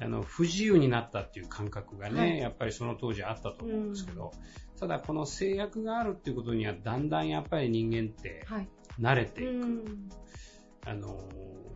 [0.00, 2.38] あの不自由になったっていう感覚がね、はい。
[2.38, 4.32] やっぱりその当時あったと思うんですけど、
[4.80, 8.68] ただこの制約があるっていうことにはだんだんやっぱり人間ってはい。
[8.98, 9.50] 慣れていく。
[9.50, 10.08] うん
[10.86, 11.18] あの、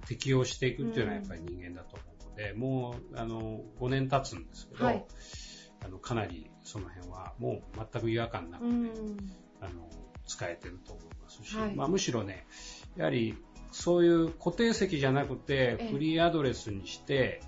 [0.06, 5.04] 適応していくっていうのはやっぱり人間だと思うので、もう、あの、5年経つんですけど、はい。
[5.84, 8.90] あの、かなりその辺はもう全く違和感なく、うん。
[9.60, 9.88] あの、
[10.26, 11.74] 使えてると思いますし、はい。
[11.74, 12.46] まあむしろね、
[12.96, 13.36] やはり
[13.72, 15.90] そういう固定席じゃなくてええ。
[15.90, 17.40] フリーアドレスにして、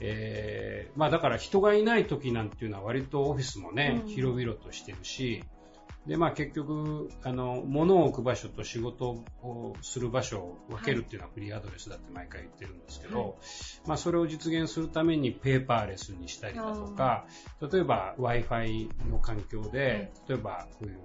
[0.00, 4.08] えーまあだから人がいない時なんていうのは割とオフィスもね、うん。
[4.08, 5.44] 広々としてるし、
[6.08, 13.32] で、まあ結局、あの、物を置く場所と仕事をする場所を分けるっていうのはフリーアドレスだって毎回言ってるんですけど、はい。
[13.86, 17.26] まあそれを実現するためにペーパーレスにしたりだとか、
[17.70, 20.98] 例えば Wi-Fi の環境で、例えばこういう、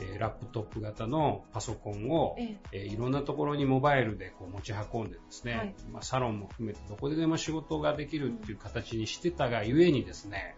[0.00, 2.78] えーラップトップ型のパソコンを、ええ。
[2.78, 5.74] ーいろんなところにモバイルでこう持ち運んでですね、はい。
[5.90, 10.56] まあ、サロンも含めてどこででも仕事ができるっていう形にしてたがゆえにですね、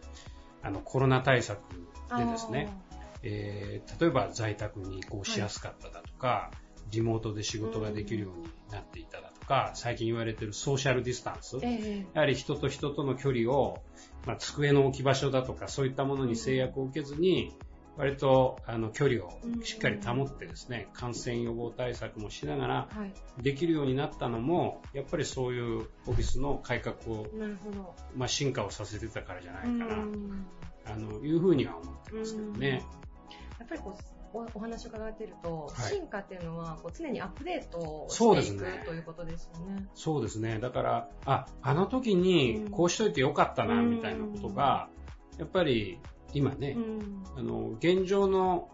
[0.62, 1.60] あのコロナ対策
[2.18, 2.68] でですね、
[3.24, 6.50] えー例えば在宅に移行しやすかっただとか、
[6.90, 13.82] リモートで仕事ができるようになっていただとか、最近言われてるソーシャルディスタンス、ええやはり人と人との距離を、
[14.26, 17.56] まあ、机の置き場所だとかそういったものに制約を受けずに、
[17.96, 23.04] 割とあの距離をしっかり保ってですね、感染予防対策もしながらは
[23.38, 23.42] い。
[23.42, 27.26] できるようになったのも、やっぱりそういうオフィスの改革を。
[28.16, 30.46] まあ、進化をさせてたからじゃないかな、うん
[30.86, 32.84] あのいうふうには思ってますけどね。
[33.58, 35.92] やっぱりこう、おお話を伺っていると、はい。
[35.92, 39.86] 進化っていうのはこう常にアップデートしていく、ねということですよね。
[39.94, 40.58] そうですね。
[40.58, 44.88] だから、あ、あの時にこうしといてよかったな、うんみたいなことが、
[45.38, 46.00] やっぱり
[46.32, 47.24] 今ね、うん。
[47.36, 48.68] あの、現状の、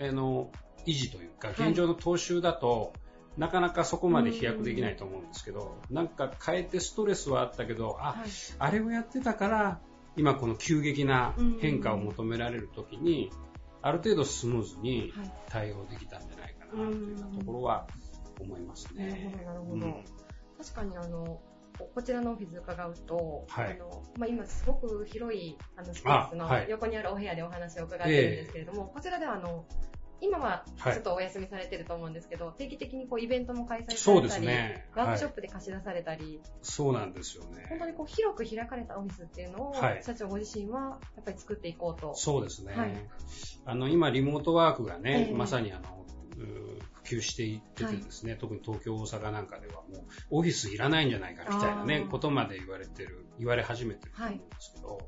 [0.00, 0.50] あの、
[0.84, 1.68] 維持というか、はい。
[1.68, 2.92] 現状の踏襲だと、
[3.36, 8.28] なかなかそこまで飛躍できないと思うんですけど、なんか変えてストレスはあったけど、あ、はい。
[8.58, 9.80] あれをやってたから、
[10.16, 13.30] 今この急激な変化を求められるときに、
[13.82, 15.32] ある程度スムーズにはい。
[15.48, 17.86] 対応できたんじゃないかな、というようなところは
[18.40, 19.30] 思いますなるね。
[19.32, 19.86] ほど、なるほど。
[19.86, 20.04] うん。
[20.58, 21.24] 確かにあの、
[21.78, 23.72] ここちらのオフィス伺うと、はい。
[23.72, 29.64] あのまあ、今すごく広いあのスペースの横にあるお部屋でお話を伺ってるんですけれども、こちらではあの、
[30.20, 30.94] 今ははい。
[30.94, 34.86] ちょっとお休みされてると思うんですけど、定期的にこうイベントも開催さそうでれたり、すね。
[34.94, 37.92] ワークショッはいプで貸し出されたり、そうなんですよ本当ね。
[37.92, 40.02] にこう広く開かれたオフィスっていうのを、はい。
[40.02, 42.14] 社長ご自身はやっぱり作っていこうと。
[42.14, 42.74] そうですね。
[42.74, 42.90] はい。
[43.64, 45.34] あの、今、リモートワークがね、ええ。
[45.34, 46.04] まさにあの、
[46.36, 46.78] う
[47.08, 54.98] 普及していっててですね、特に東京、大阪なんかではもう、オフィスいらないんじゃないかみたいなねことまで言われてる、言われ始めてると思うんですけど、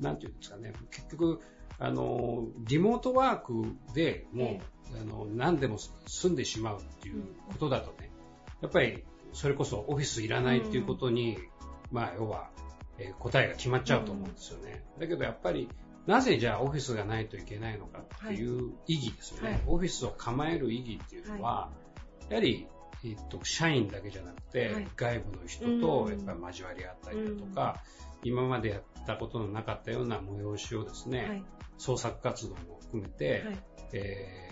[0.00, 1.40] なんていうんですかね、結局、
[1.78, 4.48] あの、リモートワークでもう、
[4.96, 8.10] えあの、何でも済んでしまうっていうことだとね、
[8.60, 11.38] やっぱり、それこそオフィスいらないっていうことに、
[11.92, 12.50] まあ、要は、
[12.98, 14.82] えー答えが決まっちゃうと思うんですよね。
[14.98, 15.68] だけどやっぱり、
[16.06, 19.50] なぜじゃあオフィスがないといけないのかっていう意義ですよね。
[19.50, 19.60] はい。
[19.66, 21.70] オフィスを構える意義っていうのは、
[22.28, 22.66] やはり、
[23.04, 24.88] えっと、社員だけじゃなくて、はい。
[24.96, 25.80] 外部の人うん。
[25.80, 27.82] とやっぱり交わり合ったりだとか、
[28.24, 31.44] 今までやったことのなかったような催しをですね、はい。
[31.78, 33.58] 創作活動も含めて、はい。
[33.94, 34.48] えー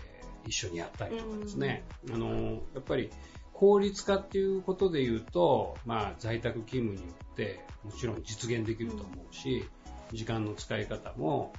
[0.47, 3.11] 一緒にやったりとかですね、あのやっぱり
[3.53, 9.65] 効率化っていうことで言うと、まあ、在宅勤務によってもちろん実現できると思うし、
[10.13, 11.53] 時間の使い方も、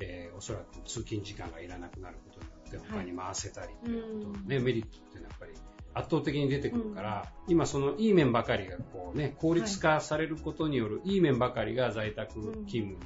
[0.00, 5.52] えーおそらく通勤時間がいらなくなることによって他に回せたりっていうことの、ねメリットっていうのはやっぱり
[5.94, 12.34] 圧倒的に出てくるから、今そのいい面ばかりがこうね、効率化されることによるいい面ばかりが在宅
[12.66, 12.98] 勤務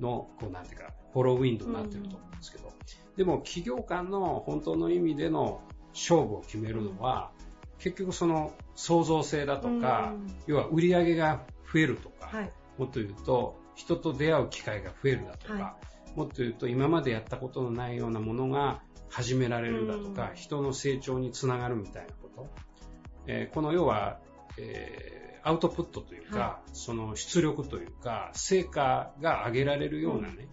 [0.00, 2.72] の、こうなんていうか、フォローウィンドウになってると思うんですけど、
[3.16, 7.30] でも企業間の本当の意味での勝負を決めるのは、
[7.78, 10.14] 結局その創造性だとか、
[10.46, 12.52] 要は売り上げが増えるとか、はい。
[12.78, 15.76] もっと言うと人と出会う機会が増えるだとか、は
[16.14, 20.36] もっと言うと今までやったことのないようなものが始められるだとか、うん。
[20.36, 22.48] 人の成長につながるみたいなこと、
[23.26, 24.18] えーこの要は、
[24.58, 30.48] えーアウトプットというか、はその出力というか成果が上げられるようなね、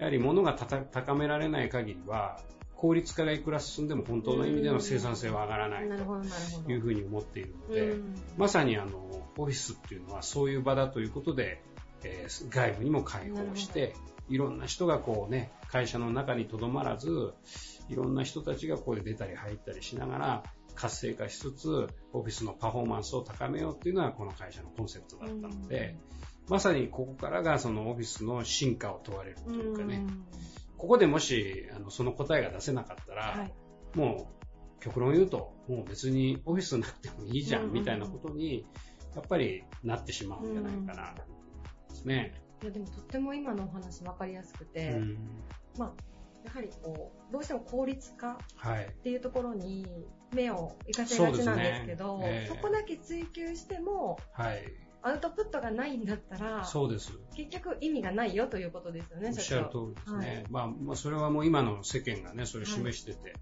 [0.00, 2.40] やはり物が高められない限りは
[2.74, 5.88] 効率化がいくら進んでも本当の意味での生産性は上がらない。
[5.88, 8.16] というふうに思っているので、うん。
[8.36, 8.98] まさにあの
[9.38, 11.62] オフィスっていうのはそういう場だということで、
[12.02, 13.94] えー外部にも開放して
[14.28, 17.32] いろんな人がこうね会社の中にとどまらず
[17.88, 20.42] いろんな人たちがここで出たり入ったりしながら
[20.74, 25.96] 活性化しつつオフィスのパフォーマンスを高めようっていうのはこの会社のコンセプトだったので、
[26.48, 30.04] まさにここからがそのオフィスの進化を問われるというかね、
[30.76, 33.52] ここでもしあのその答えが出せなかったら、はい。
[33.96, 37.72] もう極論言うと、もう別にオフィスなくてもいいじゃうん。
[37.72, 38.66] みたいなことに、
[39.14, 41.34] やっぱりなってしまうんじゃないかなと思
[41.88, 42.34] うんですね。
[42.62, 45.18] いや、でもとっても今のお話分かりやすくて、うん。
[45.78, 45.92] まあ、
[46.44, 48.86] やはりこう、どうしても効率化はい。
[48.86, 49.86] っていうところに
[50.34, 54.64] 目を行かせがちなんですけど、そそうですねええこだけ追求しても、はい。
[55.04, 57.12] アウトプットがないんだったら、そうです。
[57.34, 60.26] 結局意味がないよということですよね、おっしゃる通りですね。
[60.26, 63.34] はいまあ、まあ、それはもう今の世間がね、それ示してて、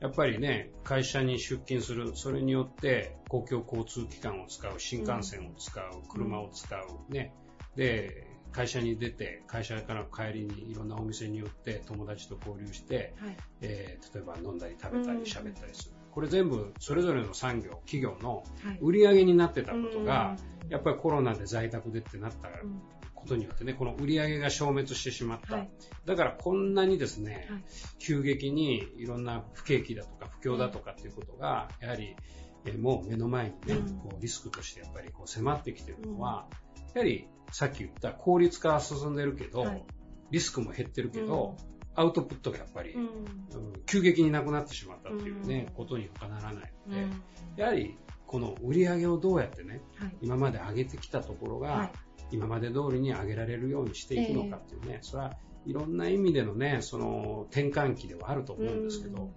[0.00, 7.34] やっぱりね、会社に出勤する、それによって公共交通機関を使う、新幹線を使う、車を使う、ね。
[7.74, 8.27] で、
[8.58, 13.36] 会社に出て、会社からの帰りにいろんなお店によって友達と交流して、はい。
[13.60, 15.94] えー例えば飲んだり食べたりうん喋ったりする。
[16.10, 18.78] これ全部それぞれの産業、企業のはい。
[18.80, 22.82] 売り上げになってたことが、うんやっぱりコロナで在宅でってなったうん
[23.14, 25.54] ことによってね、この売り上げが消滅してしまった。
[25.54, 25.70] はい。
[26.04, 27.62] だからこんなにですね、はい
[28.00, 32.16] 急激にいろんな不景気だとか不況だとかっていうことが、やはり、
[32.64, 36.48] えーもう目の前にね、うんこうリスクとしてやっぱりこう迫ってきてるのは、
[36.94, 39.84] やはりさっき言った効率化は進んでるけど、はい。
[40.30, 41.56] リスクも減ってるけど、
[41.94, 42.94] アウトプットがやっぱり、
[43.86, 45.74] 急激になくなってしまったっていうね、うん。
[45.74, 47.22] ことに他ならないので、うん。
[47.56, 47.96] やはり
[48.26, 50.16] この売り上げをどうやってね、はい。
[50.20, 51.92] 今まで上げてきたところが、はい。
[52.30, 59.30] 今まで通りに上げられるようにしていくのかっていうね、それはいろんな意味でのね、その転換期ではあると思うんですけど、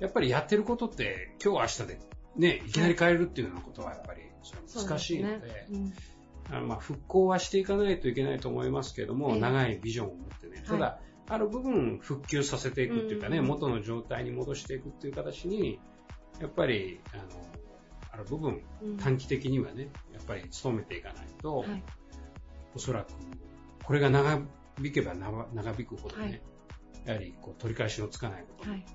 [0.00, 2.00] やっぱりやってることって今日明日で
[2.36, 4.22] ね、いきなり変えるっていうようなことはやっぱり
[4.74, 5.66] 難しいので、
[6.50, 9.40] あのまあ復興はしていかないといけないと思いますけれども、ええ。
[9.40, 15.80] 長いビジョンを持ってね、ただ、はある部分復旧させていくっていうかね、うん元の状態に戻していくっていう形に、
[16.40, 17.22] やっぱり、あの、
[18.12, 18.96] ある部分、うん。
[18.96, 21.82] 短期的にはね、やっぱり努めていかないと、はい。
[22.74, 23.08] おそらく、
[23.84, 24.40] これが長
[24.82, 26.42] 引けば長長引くほどね、はい。
[27.06, 28.86] やはりこう取り返しのつかないことにはい。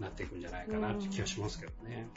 [0.00, 2.08] なっていくんじゃないかなって気がしますけどね。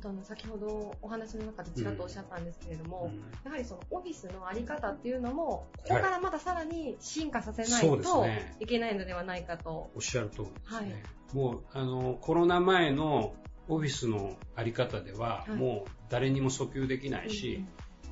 [0.00, 3.20] あとあの先ほどお話の中でちらっとおっしゃったんですけれども、うん。
[3.44, 8.56] やはりそのオフィスのあり方っていうのも、ここからまださらに進化させないとね。
[8.60, 9.90] いけないのではないかと。
[9.94, 10.92] おっしゃる通りですね。
[10.92, 13.34] はいもう、あの、コロナ前の
[13.68, 15.56] オフィスのあり方では、はい。
[15.56, 17.64] もう誰にも訴求できないし、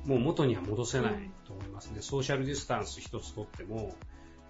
[0.05, 1.87] もう元には戻せないと思います。
[1.89, 2.01] ね。
[2.01, 3.93] ソーシャルディスタンス一つとっても、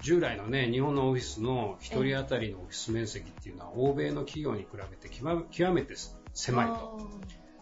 [0.01, 5.95] 従来のね、日本のオフィスの一人当たりのオフィス面積っていうのは、欧米の企業に比べて極め極めて
[6.39, 7.09] 狭いと。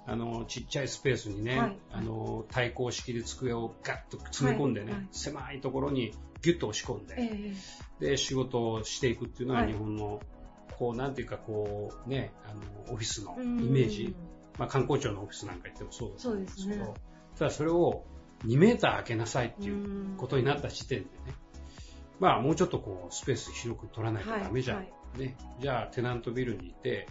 [0.06, 1.78] あの、ちっちゃいスペースにね、はい。
[1.92, 5.02] あの、対抗式で机をガッと詰め込んでね、はい。
[5.02, 7.54] はい狭いところにギュッと押し込んで、え
[8.02, 9.72] えで、仕事をしていくっていうのははい。
[9.72, 10.22] 日本の、
[10.78, 13.74] こう、なんていうか、こう、ね、あの、オフィスのイうん。
[13.74, 14.16] メージ、
[14.58, 16.94] まあ、観光庁のオフィスなんか言ってもそうだと思うんですけど、ね。
[17.38, 18.06] ただそれを
[18.46, 21.10] 2メーター開けなさいっていうことになった時点でね、
[22.20, 24.78] まあ、もうちょっとこう、スペース広く取らないとダメじゃん。
[24.78, 25.36] はいね。
[25.60, 27.08] じゃあ、テナントビルにいて、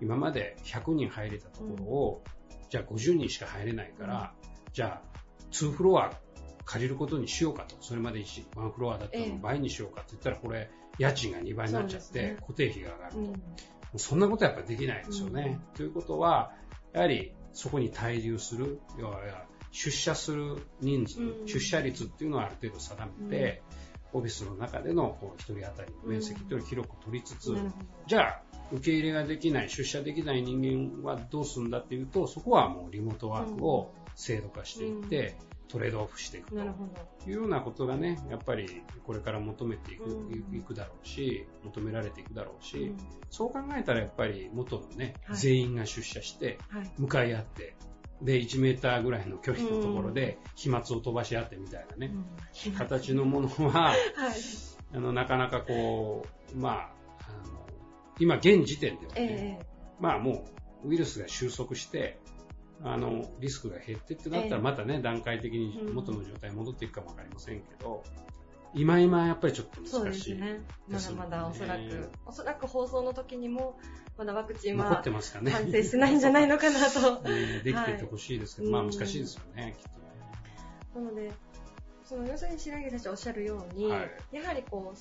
[0.00, 2.24] 今まで100人入れたところを、
[2.70, 4.34] じゃあ50人しか入れないから、
[4.72, 5.18] じゃあ、
[5.52, 6.12] 2フロア
[6.66, 7.76] 借りることにしようかと。
[7.80, 9.32] それまで1フロアだったのええ。
[9.32, 10.68] を倍にしようかって言ったら、これ、
[10.98, 13.18] 家賃が2倍になっちゃって、固定費が上がると。
[13.18, 13.42] うん。
[13.98, 15.60] そんなことはやっぱりできないですよね。
[15.74, 16.52] ということは、
[16.92, 19.20] やはりそこに滞留する、要は
[19.70, 21.46] 出社する人数、うん。
[21.46, 23.62] 出社率っていうのをある程度定めて、
[24.12, 27.54] オフィスの中でのこう一人当たりの面積っていうのを広く取りつつ、
[28.06, 28.42] じゃあ、
[28.72, 35.36] 受け入れができない、出社できない人間はどうするんだっていうと、そこはもうリモートワークを制度化していって、
[35.68, 36.56] トレードオフしていくと。
[36.56, 40.56] いうようなことがね、やっぱりこれから求めていく,、うん。
[40.56, 42.96] いくだろうし、求められていくだろうし、うん。
[43.30, 45.36] そう考えたらやっぱり元のね、はい。
[45.36, 46.90] 全員が出社して、はい。
[46.98, 47.76] 向かい合って、
[48.22, 52.12] で、1メーターぐらいの距離のところで、飛沫を飛ばし合ってみたいなね、
[52.66, 52.72] うん。
[52.72, 53.96] 形のものは、 はい。
[54.94, 56.95] あの、なかなかこう、まあ、
[58.18, 59.66] 今現時点ではえね、え
[60.00, 60.46] まあも
[60.84, 62.18] うウイルスが収束して、
[62.82, 68.02] あの、リスクが減ってってなったええらまたね、段階的にうん元の状態に戻っていくかもわかりませんけど、
[68.74, 70.20] 今今やっぱりちょっと難しい。
[70.22, 70.60] すね。
[70.88, 73.78] まだまだおそらく、おそらく放送の時にも、
[74.18, 75.50] まだワクチン残はってますかね。
[75.50, 77.22] 完成してないんじゃないのかなと。
[77.22, 81.06] ね できててほしいですけど、はいまあ難しいですよね、きっとね。
[81.06, 81.32] なので、
[82.04, 84.96] その要するに白木先生おっしゃるように、はいやはりこう、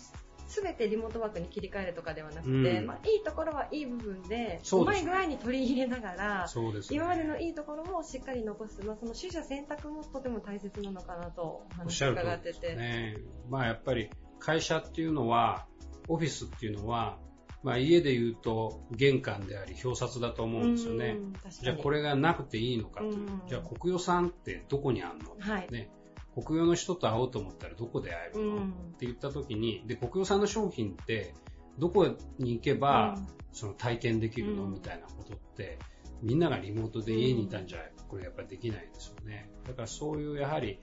[0.47, 6.97] すべてリモートワークに切り替えるとかではなくて、うんまあ、いいところはいい部分で、そうまい具合に取り入れながら、そうですね。
[6.97, 12.75] 今までのいいところもしっかり残す、まあ、その取捨選択もとても大切なのかなとおおってて。
[12.75, 13.17] ね。
[13.49, 15.65] まあやっぱり会社っていうのは、
[16.07, 17.17] オフィスっていうのは、
[17.63, 21.17] まあ家で言うと玄関であり表札だと思うんですよね。
[21.61, 23.13] じゃあこれがなくていいのかという。
[23.13, 25.89] うんじゃあ国与さんってどこにあんの、はいね。
[26.35, 28.69] 国与の人と会おうと思ったらどこで会えるの、うん。
[28.69, 31.33] って言った時に、で、国与さんの商品って
[31.79, 32.05] どこ
[32.37, 33.27] に行けば、うん。
[33.53, 34.73] その体験できるの、うん。
[34.73, 35.79] みたいなことって、
[36.21, 37.79] みんながリモートで家にいたんじゃ、
[38.09, 39.49] これやっぱりできないですよね。
[39.65, 40.79] だからそういうやはり、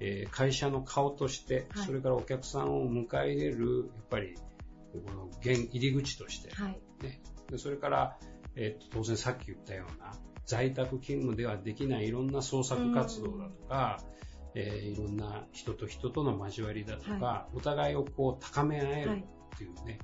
[0.00, 1.86] えー会社の顔として、はい。
[1.86, 4.34] それからお客さんを迎え入れる、やっぱり、
[4.92, 6.80] この現入り口として、はい。
[7.02, 8.18] ね、でそれから、
[8.54, 10.12] えーと当然さっき言ったような
[10.46, 14.00] 在宅勤務ではできないいろんな創作活動だとか、
[14.54, 19.22] えーいろんな人と人との交わりだとか、はお互いをこう高め合える
[19.54, 19.98] っていうね、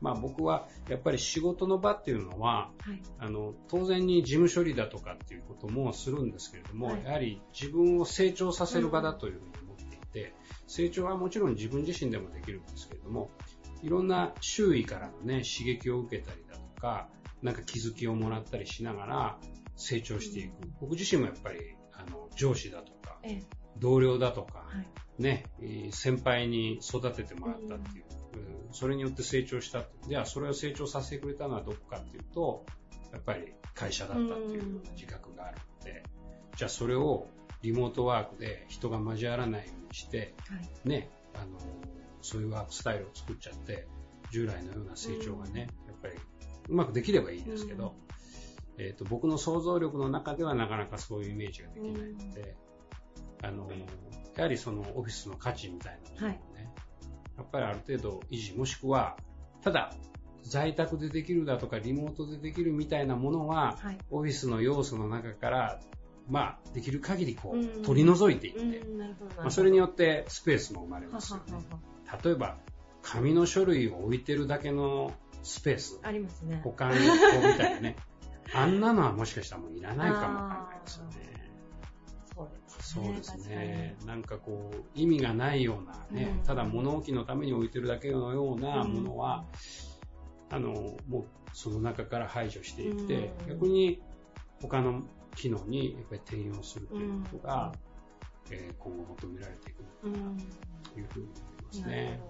[0.00, 3.02] まあ僕はやっぱり仕事の場っていうのは、はい。
[3.18, 7.04] あの当然に事務処理だとかっていうこともするんですけれども、はい。
[7.04, 10.34] やはり自分を成長させる場だというふうに思っていて、
[10.66, 13.30] 成長はもちろん自分自身でもできるんですけれども、
[13.82, 17.08] いろんな周囲からのね、刺激を受けたりだとか、
[17.42, 19.38] なんか気づきをもらったりしながら
[19.76, 20.52] 成長していく。
[20.80, 21.58] 僕自身もやっぱり、
[21.92, 24.64] あの、上司だとか、ええ同僚だとか、は
[25.18, 25.22] い。
[25.22, 29.84] ね、えー先輩に育ててもらったっていう、うんそれによって成長した。
[30.08, 32.66] じゃあ、それを成長させてくれたのはどこかっていうと、
[33.12, 36.02] やっぱり会社だったっていう自覚があるので、
[36.56, 37.28] じゃあそれを
[37.62, 40.88] リモートワークで人が交わらないようにして、はい。
[40.88, 41.58] ね、あの、
[42.20, 43.86] そういうワークスタイルを作っちゃって、
[44.32, 46.14] 従来のような成長がね、やっぱり
[46.68, 47.94] うまくできればいいですけど、
[48.78, 52.56] えっ、と、僕の想像力の中ではなかなかそういうイメージができないので、
[53.44, 53.68] あの、
[54.36, 56.74] やはりそのオフィスの価値みたいなものをね、
[57.36, 59.16] やっぱりある程度維持、もしくは、
[59.62, 59.94] ただ、
[60.42, 63.98] 在宅でできるだとか、リモートでできるみたいなものは、はい。
[64.10, 65.80] オフィスの要素の中から、
[66.28, 68.82] まあ、できる限りこう、うん取り除いていって。
[69.38, 72.20] まあ、それによってスペースも生まれますよねはははは。
[72.22, 72.56] 例えば、
[73.02, 75.98] 紙の書類を置いてるだけのスペース。
[76.02, 76.60] ありますね。
[76.64, 77.96] 保管庫みたいなね。
[78.54, 81.43] あんなのはもしかしたらもういらないかもわかんないですよね。
[82.36, 83.12] そうですそうね。
[83.12, 83.96] ですね。
[84.06, 89.44] なんかこう、意味がないようなね、うんただ物置のために置いてるだけのようなものは、
[90.50, 94.02] あの、もうその中から排除していって、うん逆に
[94.60, 95.02] 他の
[95.36, 97.72] 機能にやっぱり転用するということが、
[98.50, 100.36] えー今後求められていくうん。
[100.92, 102.20] というふうに思いますね。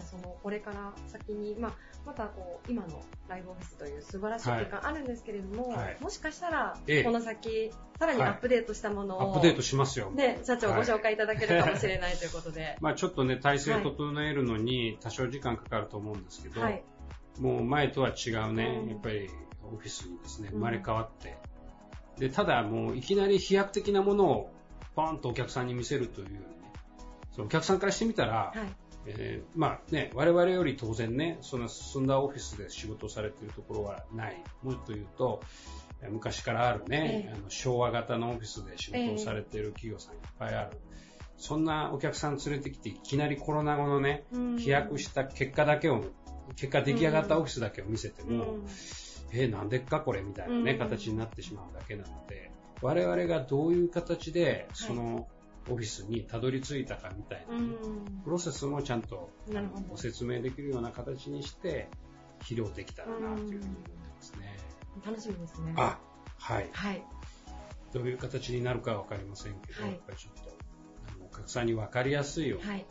[0.00, 1.72] そのこれから先に、まあ、
[2.04, 5.96] またこう今のライブオフィスという素晴らしい空間あるんですけれども、はい。
[6.00, 7.04] もしかしたらええ。
[7.04, 10.10] この先、さらにアップデートしたものを、アップデートしますよ。
[10.10, 12.76] ね、社長ご紹介いただけるかもしれないということで。
[12.82, 16.82] まあちょっとね、体制を整えるのに多少時間かかると思うんですけど、はい。
[17.40, 18.90] もう前とは違うね、うん。
[18.90, 19.28] やっぱり
[19.64, 20.54] オフィスにですね、うん。
[20.54, 21.36] 生まれ変わって、
[22.18, 24.50] で、ただもういきなり飛躍的なものを
[24.94, 26.56] ポンとお客さんに見せるという
[27.36, 28.58] そのお客さんからしてみたら、はい。
[29.06, 34.42] えーまあね、我々より当然ね、そんな進んだオフィスで仕事をされているところはない。
[34.62, 35.40] もっと言うと、
[36.02, 37.32] えー昔からあるね、ええ。
[37.34, 40.78] あの昭和型のオフィスで仕事をされている企業さんいっぱいある。
[41.38, 44.56] そんなお客さん連れてきて、いきなりコロナ後のね、うん。
[44.58, 46.04] 飛躍した結果だけを、
[46.56, 48.66] 結果出来上がったオフィスだけを見せても、うん。
[49.32, 50.78] えーなんでっかこれみたいなね、うん。
[50.78, 52.50] 形になってしまうだけなので、
[52.82, 55.26] 我々がどういう形でその
[55.68, 59.30] オフィスにたどり着いたかみたいなね、うんプロセスもちゃんと
[59.88, 61.88] ご説明できるような形にして、
[62.42, 64.56] 披露できたらなというふうに思ってますね。
[65.04, 65.74] 楽しみですね。
[65.76, 65.98] あ、
[66.38, 66.68] はい。
[66.72, 67.04] はい。
[67.92, 70.50] どういう形になるかはわかりませんけど、はいやっぱりちょっと、
[71.14, 72.86] あのお客さんにわかりやすいようにはい。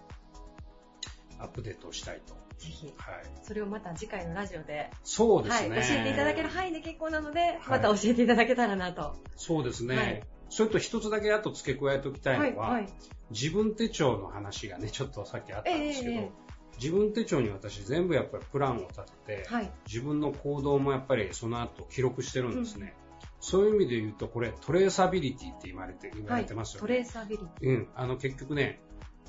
[1.39, 2.33] アップデートをしたいと。
[2.57, 2.93] ぜひ。
[2.97, 3.23] はい。
[3.43, 5.69] それをまた次回のラジオで、そうですね。
[5.69, 9.15] はい、教えていただける範囲で結構なので、また教えていただけたらなと。
[9.35, 10.23] そうですね。
[10.55, 12.87] はいそれと一つだけあと付け加えておきたいのは、はい。
[13.29, 16.31] 自分手帳の話がね、ちょっとさっきあったんですけど、ええ
[16.77, 19.71] 自分手帳に私全部やっぱりプランを立てて、はい。
[19.87, 22.95] 自分の行動もやっぱりその後記録してるんですね。
[23.39, 26.41] そういう意味で言うと、これトレーサビリティって言われて言わはい。
[26.43, 26.95] れてますよトね。
[26.95, 27.87] レーサビリテうん。
[27.95, 28.81] あの結局ね、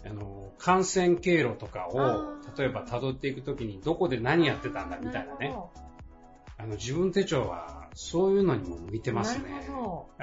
[0.05, 4.47] あの、感染経路とかを例えば辿っていくときにどこで何ィ。
[4.47, 5.49] やってたんだみたいなね。
[5.49, 5.55] る
[6.59, 9.67] あの、自分手帳はそういうのにも向いてますね。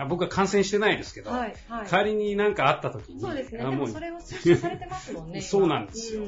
[0.07, 1.37] 僕は感染してないですけど、ど。
[1.37, 1.55] はい。
[1.67, 1.87] はい。
[1.87, 3.63] 仮に何かあった時に、そうですね。
[3.63, 5.39] あもうでもそれを推奨されてますもんね。
[5.41, 6.27] 今そうなんですよう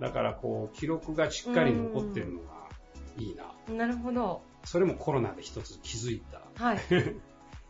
[0.00, 2.68] だからこう、記録がしっかり残ってるのが
[3.18, 3.52] いいな。
[3.74, 4.42] んなるほど。
[4.64, 6.64] それもコロナで一つ気づいた。
[6.64, 6.78] はい。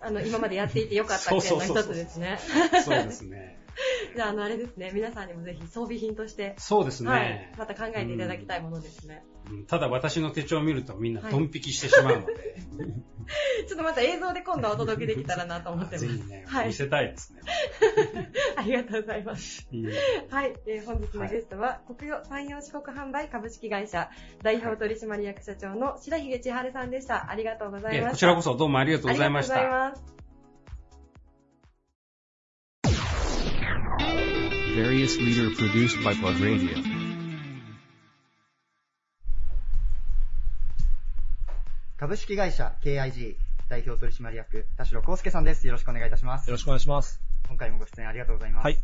[0.02, 2.38] あの、今までやっていてよかった点の一つですね。
[2.84, 3.59] そうですね。
[4.16, 4.90] じゃあ、あの、あれですね。
[4.94, 7.10] 皆さんにもぜひ装備品として、そうですね。
[7.10, 7.52] はい。
[7.58, 9.24] また考えていただきたいものですね。
[9.26, 12.34] うんただ私の手帳を見るとみんなはいドン引きしてしまうので、
[13.66, 16.06] ちょっとまた映像で今度はお届けできたらなと思ってます。
[16.06, 17.40] ぜひね、はい見せたいですね。
[18.56, 19.66] ありがとうございます。
[19.72, 19.92] いいね
[20.28, 24.10] はい、えー本日のゲストは、国用山陽四国販売株式会社
[24.42, 27.30] 代表取締役社長の白ひげ千春さんでした。
[27.30, 28.10] ありがとうございえました。
[28.12, 30.00] こちらこそどうもありがとうございましありがとうございた。
[30.00, 30.19] ます。
[34.80, 36.82] Various leader produced by Plug Radio.
[41.98, 43.36] 株式会社 KIG
[43.68, 45.66] 代表取締役田代康介さんです。
[45.66, 46.52] よろしくお願いいたしますよ。
[46.54, 47.20] ろしくお願いします。
[47.48, 48.64] 今回もご出演ありがとうございます。
[48.64, 48.78] はい。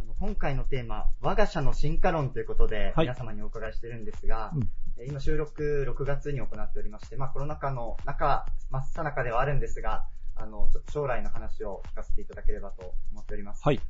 [0.00, 4.68] あの今回のテーマ、我が社の進化論ということで、はい皆様にお伺いしてるんですが、うん
[4.98, 10.04] えー今収録6月に行っておりまして、まあコロナ禍の中、真っ最中ではあるんですが、
[10.34, 13.62] あの、ちょっと将来の話を聞かせていただければと思っております。
[13.62, 13.80] はい。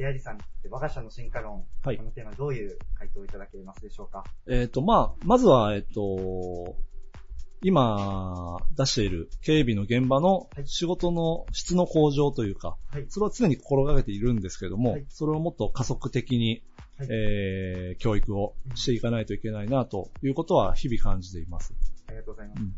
[0.00, 1.96] あの KIG さんって我が社の進化論、はい。
[1.98, 4.24] このテーマどういう回答をいただけますでしょうか？
[4.48, 6.76] えっ、と、まあ、まずは、えっ、と、
[7.62, 10.66] 今出している警備の現場のはい。
[10.66, 13.06] 仕事の質の向上というか、はい。
[13.08, 15.06] それは常に心がけているんですけども、はい。
[15.10, 16.62] それをもっと加速的に、
[16.96, 17.08] はい。
[17.10, 21.74] えー教育をしていかないといけないなということは日々感じています。
[22.08, 22.62] ありがとうございます。
[22.62, 22.74] うん。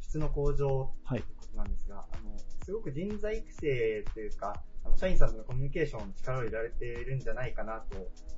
[0.00, 2.36] 質の向上はいということなんですが、あの、
[2.68, 7.96] すごく人材育成というか、あの、社員さんとのコミュニケーションに力を入れられているんじゃないかなと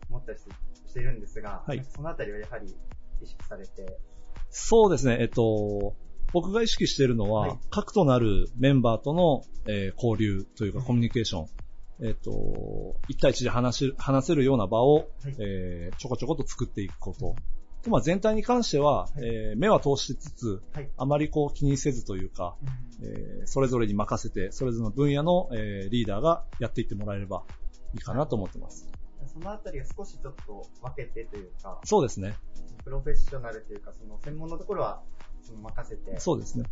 [0.09, 0.51] 思ったりして
[0.89, 1.85] しているんですが、はい。
[1.85, 2.72] そのあたりはやはり
[3.20, 3.99] 意識されて、
[4.51, 5.97] そうですね、えっと、
[6.33, 7.59] 僕が意識しているのは、はい。
[7.70, 15.35] 核となるメンバーとの、えー交流というかうんコミュニケーション、えっと、一対一で話し話せるような場を、はい。
[15.41, 17.35] えーちょこちょこと作っていくこと。
[17.83, 20.91] とまあ、全体に関しては、はいえー目は通しつつ、はい。
[20.97, 22.57] あまりこう気にせずというか、
[23.03, 27.45] えーそれぞれに任せて、それぞれの分野の、えーリーダーがやっていってもらえれば
[27.95, 28.89] いいかなと思ってます。
[29.33, 32.35] そのあたりが少しちょっと分けてというか、そうですね。
[32.85, 35.03] プロフェッショナルというか、その専門のところは
[35.43, 36.64] その任せて、そそうですね。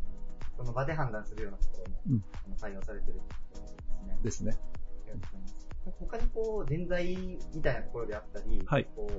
[0.64, 2.24] の場で判断するようなところも、うん
[2.60, 3.74] 対応されてるということです
[4.06, 4.18] ね。
[4.24, 4.58] ですね。
[4.58, 5.57] ありがとうございます。
[5.98, 7.16] 他にこう、人材
[7.54, 9.12] みたいなところであったり、はいこう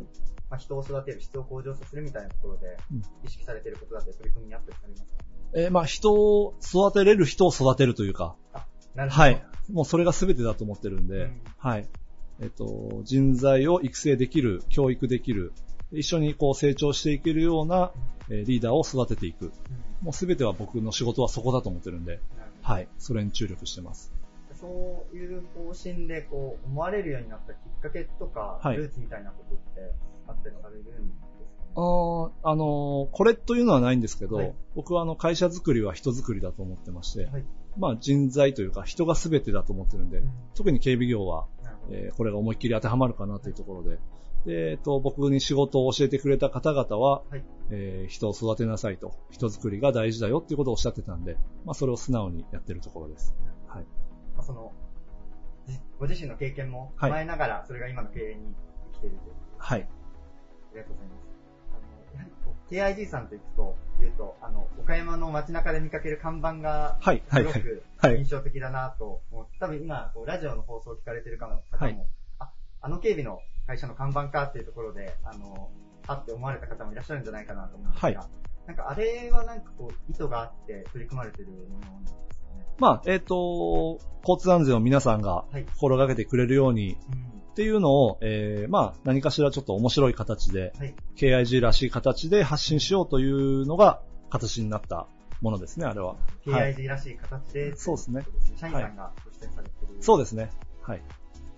[0.49, 2.77] まあ、人を育てる、質を向上させるみたいなところで、
[3.25, 5.09] 意識されていることだったり、取り組みにあったりされますか？
[5.55, 8.35] えーまあ、人を育てれる人を育てるというか、
[8.95, 9.21] なるほど。
[9.21, 9.45] はい。
[9.71, 11.87] もうそれが全てだと思ってるんで、うんはい。
[12.41, 15.53] えっと、人材を育成できる、教育できる、
[15.91, 17.91] 一緒にこう成長していけるような、
[18.29, 19.45] えーリーダーを育てていく。
[19.45, 19.51] うん
[20.01, 22.21] もう全ては僕の仕事はそこだと思ってるんで、
[22.61, 22.87] はい。
[22.97, 24.13] それに注力してます。
[24.59, 28.77] そういう方針でこう思われるようになったきっかけとか、はい。
[28.77, 29.93] ルーツみたいなことって
[30.27, 31.25] あったりされるんですか？
[31.75, 34.53] あーあのーこれというのはないんですけど、はい。
[34.75, 37.45] 僕はあの会社づくりは人づくりだと思ってまして、はい。
[37.77, 40.29] まあ人材というか人が全てだと思ってるんで、うん。
[40.55, 41.47] 特に警備業は。
[41.91, 43.97] えーこれが思いっきり当てはまるかなというところで、
[44.45, 47.43] で、えっと、僕に仕事を教えてくれた方々は、はい。
[47.71, 53.33] えー人を育てなさいと、人づくりが大事だよっていうことをおっしゃってたんで、まあそれを素直にやってるところです。
[53.67, 53.85] はい。
[54.39, 54.71] まあ、その、
[55.67, 58.55] じご自身の経験も踏まえながら、それが今の経営に
[58.93, 59.33] 生きているという。
[59.57, 59.81] はい。
[59.81, 59.85] あ
[60.73, 61.27] りがとうございます。
[61.73, 67.53] あの、やはり KIG さんといくと、言うと、あの、岡山の街中で見かける看板が、はい、はい、はい。
[67.53, 72.07] すごくはい印象的だなと思って、多分今、ラジオの放送を聞かれてる方も、はい
[72.39, 75.69] あ、あの警備の会社の看板かっていうところで、あの、
[76.07, 78.29] あって思われた方もいらっしゃるんじゃないかなと思うんですが、はい
[78.67, 82.38] なんかあれはなんかこう、意図があって取り組まれてるものなんです。
[82.77, 87.39] まあ、えっ、と、交通安全を皆さんがはい心がけてくれるようにうん。
[87.51, 90.95] っていうのを、えーまあ、何かしらちょっと面白い形で、はい。
[91.17, 95.07] KIG らしい形で発信しようというのが形になった
[95.41, 96.09] ものですね、あれは。
[96.09, 96.15] は
[96.69, 99.97] い KIG らしい形で、そうですね社員さんがご出演されてる。
[99.99, 100.51] そうですね。
[100.81, 101.01] はい。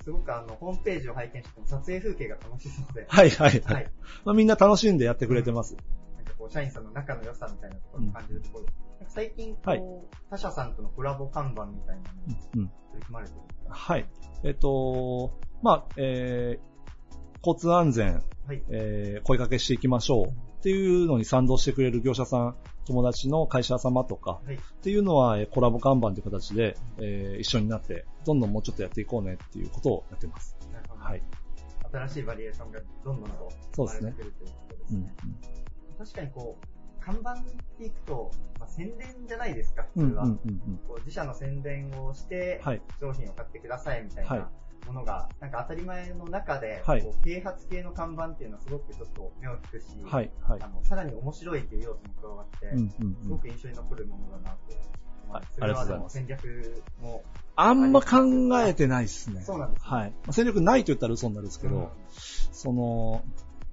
[0.04, 3.88] すごくあの、ホームページを拝見しても撮影風景が楽しそうで、はい、はい、ははいい。
[4.26, 5.76] まあ、みんな楽しんでやってくれてます。
[6.16, 8.66] なんかこう、社員さんの仲の良さみたいなところを感じるところ。
[8.66, 9.82] なんか最近、こう、はい
[10.30, 12.68] 他社さんとのコラボ看板みたいなのにうん。
[12.68, 13.40] 取り組まれてる。
[13.68, 14.06] はい。
[14.44, 16.72] えっ、と、まあ、えー
[17.44, 18.64] 交通安全、はい。
[18.70, 24.56] えー声かけしていきましょうっていうのに賛同してくれる業者さん、友達の会社様とかはい。
[24.56, 30.56] っていうのはえーコラボ看板という形で、えー一緒になって、どんどんもうちょっとやっていこうねっていうことをやってます。
[30.72, 31.04] なるほど。
[31.04, 31.24] はい。
[31.92, 35.16] 新しいバリエーションがどんどんとそうですね生まれてくるということですうんね。
[35.98, 36.66] 確かにこう、
[37.04, 37.44] 看板っ
[37.78, 40.04] ていくと、まあ、宣伝じゃないですか、うん。
[40.04, 40.24] うん、普通は。
[40.24, 40.38] うん、うん
[40.88, 44.50] こう自社の宣伝をして、はい商品を買ってくださいみたいはいな
[44.88, 50.10] ものが、なんか当たり前の中で、はいこう啓発系の看板っていうのはすごくちょっと目を引くし、うん。
[50.10, 50.68] はい、はいあ。
[50.68, 53.30] のさらに面白いっていう要素も加わって、うん、うん、すうん。
[53.30, 54.58] ごく印象に残るものだなと。
[55.28, 57.24] まはいそれはでも戦略も、
[57.56, 58.18] あんま考
[58.62, 59.42] えてないですね。
[59.42, 60.12] そうなんですねはい。
[60.12, 63.24] まあ戦略ないと言ったら嘘になるんですけど、うんその、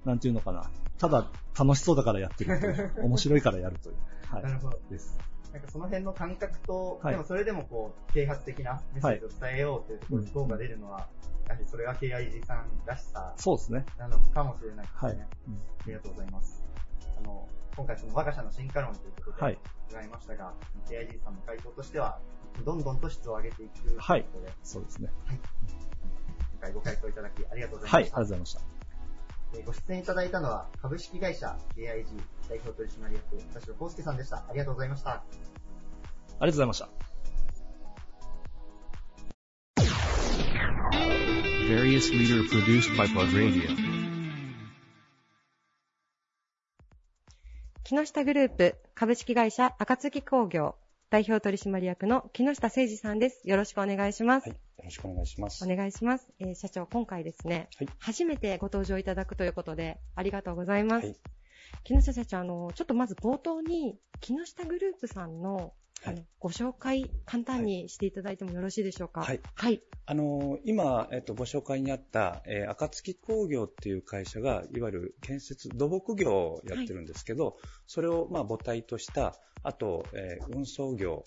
[0.05, 0.69] なんていうのかな。
[0.99, 2.93] ただ、楽しそうだからやってるという。
[3.05, 3.95] 面白いからやるという。
[4.29, 4.79] はなるほど。
[4.89, 4.91] い。
[4.91, 5.17] です。
[5.53, 11.07] なんかその辺の感覚と、はいでもそれでもこう、啓発的なメッセージを伝えようというところに党が出るのは、
[11.47, 13.85] やはりそれが KIG さんらしさそうですね。
[13.97, 15.09] なのかもしれないですね。
[15.09, 15.15] はい。
[15.15, 15.27] うんあ
[15.87, 16.63] りがとうございます。
[17.17, 20.53] あの、今回その我が社の進化論ということはいで伺いましたが、
[20.87, 22.19] KIG さんの回答としては、
[22.63, 24.25] どんどんと質を上げていくということで、はい
[24.61, 25.09] そうですね。
[26.51, 28.15] 今回ご回答いただきありがとうござはい、ありいました。
[28.15, 28.78] がとうございました。
[29.53, 32.05] えーご出演いただいたのは、株式会社 KIG
[32.49, 34.37] 代表取締役、田代康介さんでした。
[34.37, 35.11] ありがとうございました。
[35.11, 35.31] あり
[36.39, 36.89] がとうございました。
[41.69, 43.69] Various leader produced by Plug Radio.
[47.83, 50.75] 木下グループ株式会社暁工業
[51.09, 53.41] 代表取締役の木下誠二さんです。
[53.47, 54.49] よろしくお願いします。
[54.49, 54.68] はい。
[54.79, 55.63] よろしくお願いします。
[55.63, 56.27] お願いします。
[56.39, 61.07] えー社長、今回ですね、はい初めてご登場いただくということで、ありがとうございます。
[61.07, 61.15] はい
[61.83, 65.73] 木下社長、あの、ちょっとまず冒頭に、木下グループさんの、
[66.03, 69.21] あの、ご紹介、簡単にしていただいてもよろしいでしょうか？
[69.21, 69.39] はい。
[69.53, 69.83] はい。
[70.07, 81.23] あのー今、えっと、ご紹介にあった、えー、暁工業っていう会社が、いわゆる建設、土木業をやってるんですけど、それを、まあ、母体とした、あと、えー運送業、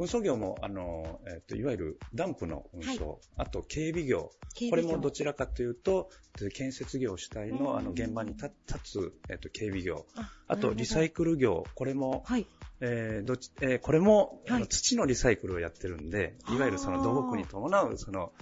[0.00, 4.30] 運送業も、あのーえっと、いわゆるダンプの運送、あと警備業、
[4.70, 6.08] これもどちらかというと、
[6.54, 10.06] 建設業主体のあの現場に立立つ、えっと、警備業。
[10.48, 12.46] あと、リサイクル業、これも、はい。
[12.80, 18.32] えーどっちえーこれも、あのはい土のリサイクルをやってるんで、いわゆるその土木に伴う、その、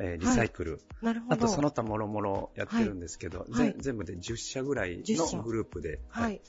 [0.00, 1.34] えーリサイクル、なるほど。
[1.34, 3.68] あとその他もろもろやってるんですけど、はい。
[3.68, 5.36] ぜ全部で10社ぐらい10社。
[5.36, 6.40] のグループで、はい。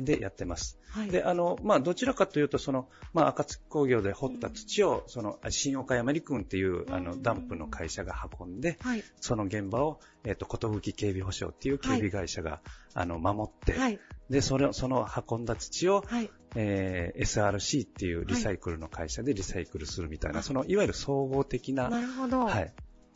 [0.00, 0.78] でやってます。
[0.90, 1.10] はい。
[1.10, 9.04] で、あの、まあ、どちらかというと、その、まあ、暁工業で掘った土を、その、新岡山陸軍っていう、あの、ダンプの会社が運んで、はい。
[9.20, 12.60] その現場を、えっ、と、ことぶき警備保障っていう警備会社が、
[12.94, 13.98] あの、守って、はい。
[14.30, 16.30] で、それを、その運んだ土を、はい。
[16.54, 22.40] えー SRC っていうリサイクルの会社でリサイクルするみたいな、そのいわゆる総合的な、なるほど。
[22.40, 22.72] はい。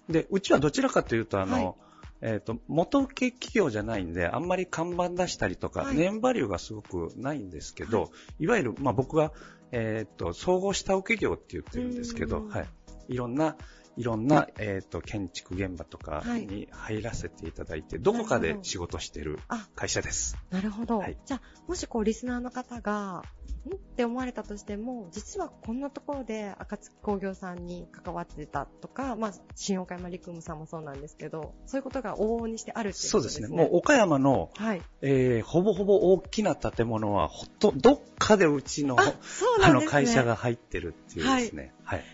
[0.09, 1.86] で、うちはどちらかというと、あの、はい
[2.23, 5.97] えっ、と、元請け企業じゃないんで、あんまり看板出したりとか、はい。
[5.97, 9.33] ネームバリューがすごくないんですけど、い、わゆる、まあ僕は、
[9.73, 12.49] えっ、と、総合下請け業って言ってるんですけど、うん。
[12.49, 12.69] はい。
[13.09, 13.57] いろんな、
[13.97, 20.37] いろんな、えっ、と、建築現場とかはいに入らせていただいて、どこかで仕事してるあ会社です。
[20.51, 20.99] なるほど。
[20.99, 23.23] はいじゃあ、もしこう、リスナーの方が、
[23.69, 23.75] ん？
[23.75, 33.47] って思われたとしても、実はこんなところで、暁工業さんに関わってたとか、まあ、新岡山陸務さんもそうなんですけど、そういうことが往々にしてあるっていうことですね。
[33.49, 33.71] そうですね。
[33.71, 34.83] もう岡山の、はい。
[35.01, 39.15] えーほぼほぼ大きな建物は、ほと、どっかでうちの、あ、ね。
[39.63, 41.73] あの会社が入ってるっていうですね。
[41.83, 42.05] はい。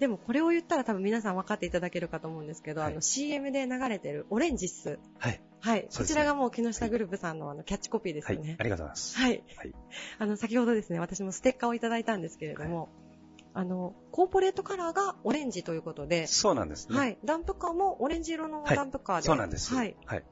[0.00, 4.98] でもこれを言ったら多分皆さん分かっていただけるかと思うんですけど、はいあの CM で流れてるオレンジっす。
[5.18, 5.42] はい。
[5.60, 5.88] はい。
[5.94, 8.36] こちらがもう木下グループさんのあのキャッチコピーですはい。
[8.36, 8.56] よね。
[8.58, 9.18] ありがとうございます。
[9.18, 9.44] はい。
[9.56, 9.72] はい
[10.18, 12.88] あの、先ほどですね、私もステッカーをいただいたんですけれども、
[13.52, 16.96] あの、コーポレートカラーがオレンジということで、そうなんですね。
[16.96, 17.18] はい。
[17.24, 19.22] ダンプカーもオレンジ色のダンプカーで。
[19.24, 19.74] そうなんです。
[19.74, 19.96] はい。
[20.06, 20.24] はい。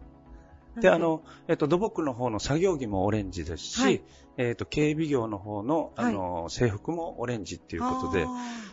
[0.80, 4.02] で、あ、の、えっと、土木の方の作業着もオレンジですし、はい
[4.36, 8.28] えっと、警備業の方の、あの、制服もオレンジっていうことで、あ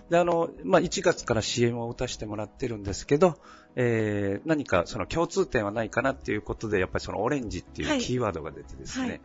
[0.09, 3.39] で、あの、まあ、1月から CM を打たせてもらってるんですけど、
[3.75, 9.21] えー、何かその共通点はないかなっていうことで、やっぱりそのオレンジってはいいうキーワードが出てですね、はい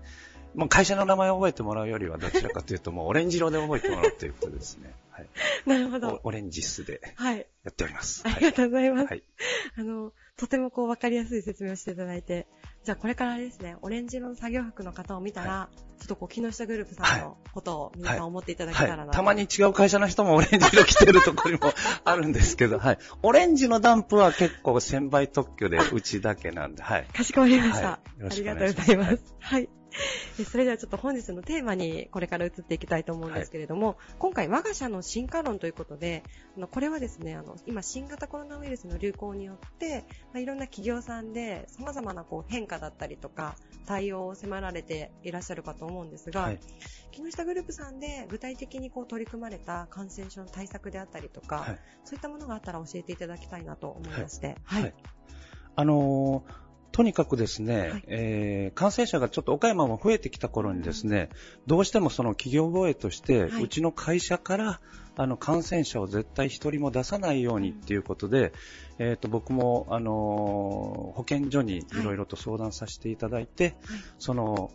[0.54, 4.92] もう会社の名前を覚えてもらうよりは、どちらかというと、もうオレンジ色で覚えてもらうということですね。
[5.10, 5.28] はい。
[5.66, 6.20] ー なるほど。
[6.24, 7.46] おオレンジスではい。
[7.62, 8.22] やっております。
[8.26, 9.06] ありがとうございます。
[9.06, 9.22] はい。
[9.76, 12.46] あの、とてもこう分かりやすい説明をしていただいて、
[12.82, 15.68] じゃあこれからですね、オレンジ色の作業服の方を見たら、
[15.98, 19.10] ちょっとこう、木下グループさんのことを皆さん思っていただけたらな、はい。
[19.10, 21.74] たまに違う会社の人もオレンジ色着てるところも
[22.06, 22.98] あるんですけど、 はい。
[23.22, 27.04] オレンジのダンプは結構1000倍特許でうちだけなんで、はい。
[27.12, 27.92] かしこまりました。
[27.92, 29.22] ありがとうございます。
[29.40, 29.68] はい。
[30.38, 36.22] えそれではちょっと本日のテーマにこれから移っていきたいと思うんですけれども、今回我が社の進化論ということで、
[36.56, 46.60] あのこれはですね、あの今新型コロナウイルスの流行によって、まあ、いろんな企業さんで様々なこう変化だったりとか対応を迫られていらっしゃるかと思うんですが、はい。
[47.10, 51.78] 木下グループさんで具体的にこう取り組まれた感染症の対策であったりとか、はい。
[52.04, 54.82] そういったものがあったら教えていただきたいなと思いまして、はい。
[54.82, 54.94] はい。
[55.76, 56.69] あのー
[57.00, 58.04] とにかくですね、はい。
[58.08, 61.30] えー感染者がちょっと岡山も増えてきた頃にですね、
[61.66, 63.62] どうしてもその企業防衛として、はい。
[63.62, 64.80] うちの会社から
[65.16, 68.52] あの感染者を絶対一人も出さないようにっていうことで、
[68.98, 71.84] えー、と僕も、あのー保健所にい。
[72.04, 73.76] ろいろと相談させていただいて、
[74.18, 74.70] その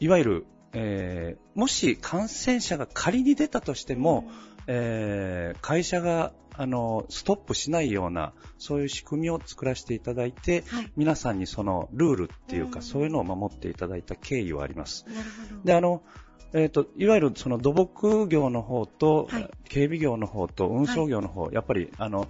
[0.00, 4.30] いわゆる、えーもし感染者が仮に出たとしても、
[4.66, 10.92] えー会社があのストップしないようなそういう仕組みを作らせていただいて、はい。
[10.96, 12.82] 皆さんにそのルールっていうか、うん。
[12.82, 15.06] そういうのを守っていただいた経緯はあります。
[15.64, 16.02] であの
[16.52, 19.50] えー、といわゆるその土木業の方と、はい。
[19.68, 22.26] 警備業の方と運送業の方、やっぱりあの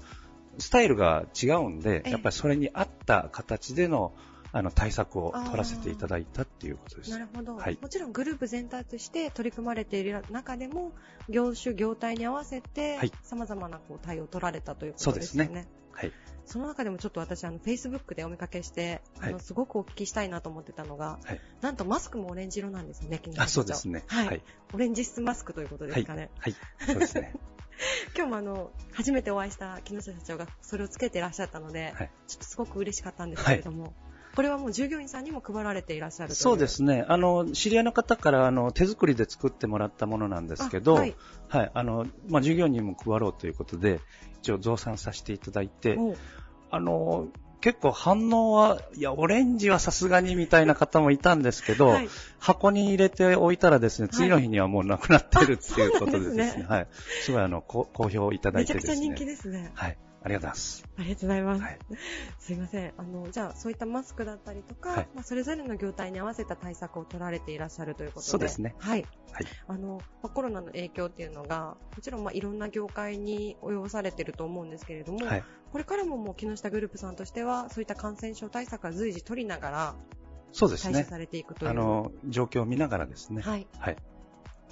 [0.59, 2.11] スタイルが違うんで、ええ。
[2.11, 4.13] やっぱりそれに合った形での
[4.53, 7.11] あの対策を取らせていただいたっていうことです。
[7.11, 10.93] なるほど、はいもちろんグループ全体として取り組まれている中でも
[11.29, 15.49] 業種、業態に合わせてはい様々なこう対応を取られたというこそうとですよね。
[15.51, 15.69] ですね。
[15.93, 16.13] はい。
[16.47, 24.05] その中でもちょっと私、あの、Facebook でお見かけして、はいあの、すごくお聞きしたいなと思ってたのが、はいなんとマスクもオレンジ色なんですね、あ、そうですね。
[24.07, 24.27] はい。
[24.27, 24.43] はい。
[24.73, 26.31] オレンジ質マスクということですかね。
[26.39, 26.55] はい。
[26.87, 27.35] そうですね。
[28.17, 33.95] 今日もあの、初めてお会いした木下社長がそれをつけていらっしゃったので、はいちょっとすごく嬉しかったんですけれども、
[34.39, 37.05] これはもう従業員さんにも配られていらっしゃるそうですね。
[37.09, 41.11] あの、知り合いの方から、あの、手作りで作ってもらったものなんですけど、あははい
[41.67, 41.71] い。
[41.75, 44.01] あの、まあ、従業員にも配ろうということで、
[44.41, 45.99] 一応増産させていただいて、
[46.71, 47.27] あの、
[47.61, 52.09] 結構反応は、いや、オレンジはさすがにみたいな方もいたんですけど、はい
[52.39, 56.89] 箱に入れておいたらですね、次の日にはもうなくなってるっていうことでですね、あそうなんですねはい。
[57.23, 59.07] すごいあの、こ好評いただいめちゃくちゃてですね。
[59.09, 59.73] 人気ですね。
[59.75, 59.99] はい。
[60.23, 60.87] ありがとうございます。
[60.97, 61.63] ありがとうございます。
[61.63, 61.79] はい
[62.39, 62.95] すいません。
[62.97, 68.31] あの、じゃあ、そういったマスクだったりとか、はいまあ、それぞれの業態に合わせた対策を取られていらっしゃるということで。
[68.31, 69.07] そうですねはい。
[69.33, 69.47] はい。
[69.67, 75.45] あの、まあ、コロナの影響っていうのが、もちろん、まあ、いろんな業界に及ぼされていると思うんですけれども、はい。
[75.71, 79.95] これからももう木下グループさんとしては、そういった感染症対策は随時取りながら、
[80.53, 81.11] そうですね対処。
[81.11, 81.71] されていくという。
[81.71, 83.43] あの、状況を見ながらですね。
[83.43, 83.69] はい。
[83.79, 83.97] はい。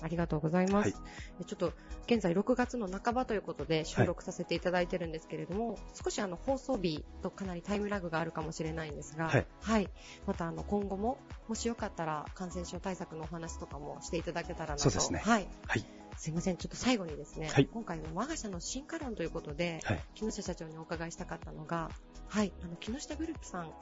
[0.03, 0.93] ありがとうございます。
[0.93, 1.03] はい
[1.41, 1.73] えちょっと、
[2.07, 9.29] 現在6月の半ばということで収録させていただいてるんですけれども、少しあの放送日とかなりタイムラグがあるかもしれないんですが、
[9.61, 9.89] はい
[10.27, 11.19] またあの今後も、
[11.49, 14.83] もしよかったら感染症対策のお話とかもしていただけたらなと。
[14.83, 15.49] そうですねはい。
[15.67, 15.85] はい。
[16.17, 20.01] すいません、ちょっと最後にですね、はい今回の我が社の進化論ということで、はい。
[20.15, 21.91] 木下社長にお伺いしたかったのが、
[22.29, 23.73] はい、あの木下グループさん、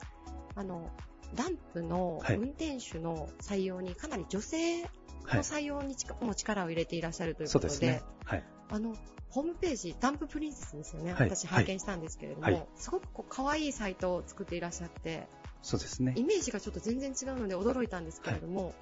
[0.55, 0.89] あの
[1.33, 4.83] ダンプのはい運転手の採用にかなり女性
[5.27, 5.39] のはい。
[5.41, 8.03] 採用にちかも力を入れていらっしゃるというそことで、うですね。
[8.25, 8.43] はい。
[8.69, 8.95] あの、
[9.29, 11.13] ホームページ、ダンププリンセスですよね。
[11.13, 11.29] はい。
[11.29, 12.67] 私拝見したんですけれども、はい。
[12.75, 15.27] すごくこう可愛いサイトを作っていらっしゃって、
[15.61, 16.13] そうですね。
[16.15, 18.73] イメージがちょっと全然違うので驚いたんですけれども、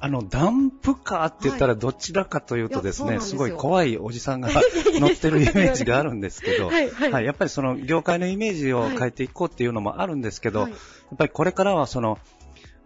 [0.00, 3.14] あの、ダンプカーって言ったらどちらかというとですね、い。
[3.14, 3.48] やそうなんですよ。
[3.48, 6.90] すごい怖いおじさんが乗ってるイメージがあるんですけど、 はい。
[6.90, 7.24] はい。
[7.24, 10.70] やっぱりその業界のイメージを変えていこうっていうのもあるんですけど、はい。
[10.70, 12.18] やっぱりこれからはその、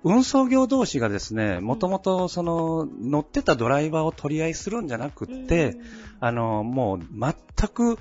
[0.04, 5.76] 運送業同士がですね、もともとその、乗ってたドライバーを取り合いするんじゃなくって、
[6.20, 7.98] あの、もう全く、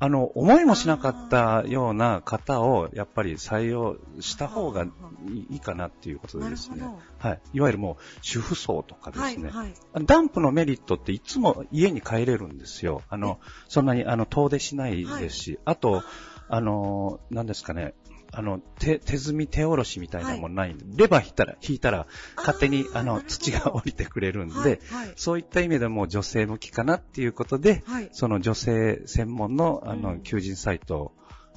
[0.00, 4.88] あの、思いもしなかったような方を、やっぱり採用した方がい
[5.30, 6.82] いいいかなっていうことでですね。
[7.18, 7.40] はい。
[7.52, 9.50] いわゆるもう、主婦層とかですね。
[9.50, 10.06] はいはい。
[10.06, 13.02] ダンプのメリットっていつも家に帰れるんですよ。
[13.08, 13.38] あの、
[13.68, 16.02] そんなに、あの、遠出しないですし、あと、
[16.48, 17.94] あの、何ですかね、
[18.36, 22.06] あの、手、手積み手下ろしみたいなのもないんで、レバー引いたら、引いたら、
[22.36, 24.68] 勝手に、あの、土が降りてくれるんで、はい。
[24.68, 28.08] はいそういった意味でも女性向きかなっていうことで、はい。
[28.12, 30.20] その女性専門の、あの、うん。
[30.22, 31.12] 求人サイトを、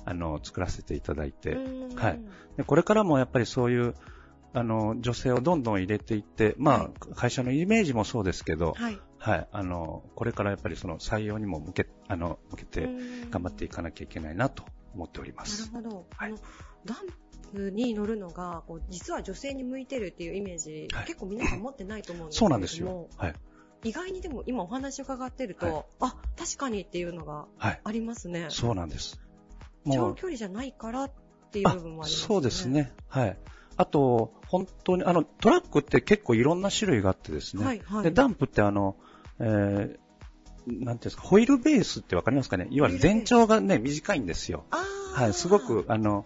[0.05, 1.95] あの、作らせていただいて、うん。
[1.95, 2.19] はい。
[2.57, 3.95] で、これからもやっぱりそういう、
[4.53, 8.99] あの、女性をどんどん入れていって、まあ、会社のイメージもそうですけど、はい。
[9.19, 9.47] はい。
[9.51, 12.87] あの、これからやっぱりその採用にも向け、あの、向けてう
[13.27, 13.31] ん。
[13.31, 14.63] 頑張っていかなきゃいけないなと
[14.93, 15.71] 思っております。
[15.73, 16.05] なるほど。
[16.17, 16.37] あの、
[16.85, 16.97] ダン
[17.53, 22.49] プに乗るのが、こう実は女性に向いてるっていうイメージ、はい結構皆さん持ってないと思うんですけそう。
[22.49, 23.07] なんですよ。
[23.17, 23.33] はい。
[23.83, 27.81] 意外にでも今お話伺ってると、はいあ、確かにっていうのがはい。
[27.83, 28.47] ありますね。
[28.49, 29.19] そうなんです。
[29.85, 31.11] 長距離じゃないからっ
[31.51, 32.27] ていう部分もありますね。
[32.27, 32.67] そうです。
[32.67, 32.93] ね。
[33.07, 33.37] はい。
[33.77, 37.63] あと、本当に、あの、トラックって結構いろんな種類があってですね。
[37.63, 38.97] はいはいで、ダンプってあの、
[39.39, 39.97] えー、
[40.67, 44.65] なんていうんですか、ホイールベースってわかりますかねいわゆる全長がね、短いんですよ。
[45.13, 46.25] はい、すごく、あの、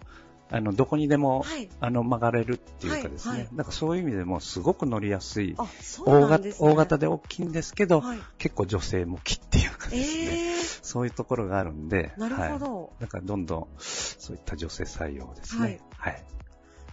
[0.52, 3.30] あの、どこにでも、はいあの、曲がれるっていうかですね。
[3.30, 5.54] はいはいなんかそういう意味でもすごく乗りやすい。
[5.56, 6.70] あ、そうな大型んですね。
[6.70, 15.80] 大型で大きいんですけど、はい結構女性向きっていうかえですね、え そういうところがあるんで、なるほどはい、だからどんどんそういった女性採用ですね。
[15.96, 16.24] はい。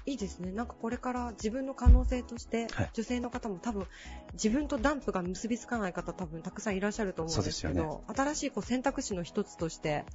[0.06, 0.52] いいですね。
[0.52, 3.88] なんかこれから自分の可能性として、はい女性の方も多分、
[4.34, 10.06] 自分とダンプが結びつかない方多分たくさんいらっしゃると思うんですけど、新しいこう選択肢の一つとして、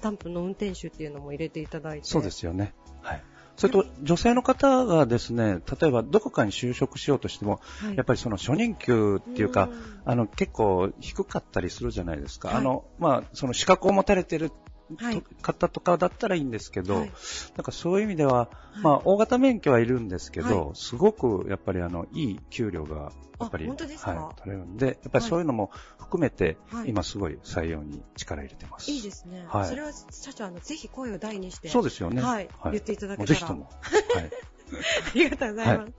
[0.00, 2.04] ダンプの運転手っていうのも入れていただいて。
[2.04, 2.74] そうですよね。
[3.02, 3.22] はい。
[3.56, 9.70] それと、女性の方がですね、例えばどこかに就職しようとしても、はいやっぱりその初任給っていうか、
[10.04, 12.48] あの、結構低かったりするじゃないですか。
[12.48, 14.52] はいあの、まあ、その資格を持たれてる
[14.98, 17.12] はいと方とかだったらいいんですけど、はい
[17.56, 18.50] なんかそういう意味では、
[18.82, 24.10] まあ、大型免許はいるんですけど、はすごくやっぱりあの、いい給料が、やっぱり、あ本当ですか？
[24.12, 28.90] はい、取れるんで、やっぱりそういうのも含めて、はい今すごい採用に力入れてます。
[28.90, 29.44] いいですね。
[29.48, 31.68] はいそれは社長、あの、ぜひ声を大にして。
[31.68, 32.22] そうですよね。
[32.22, 32.48] はい。
[32.66, 33.34] 言っていただけたら。
[33.34, 33.70] ぜひとも。
[34.14, 34.30] はい。
[35.10, 35.78] ありがとうございます。
[35.78, 35.92] はい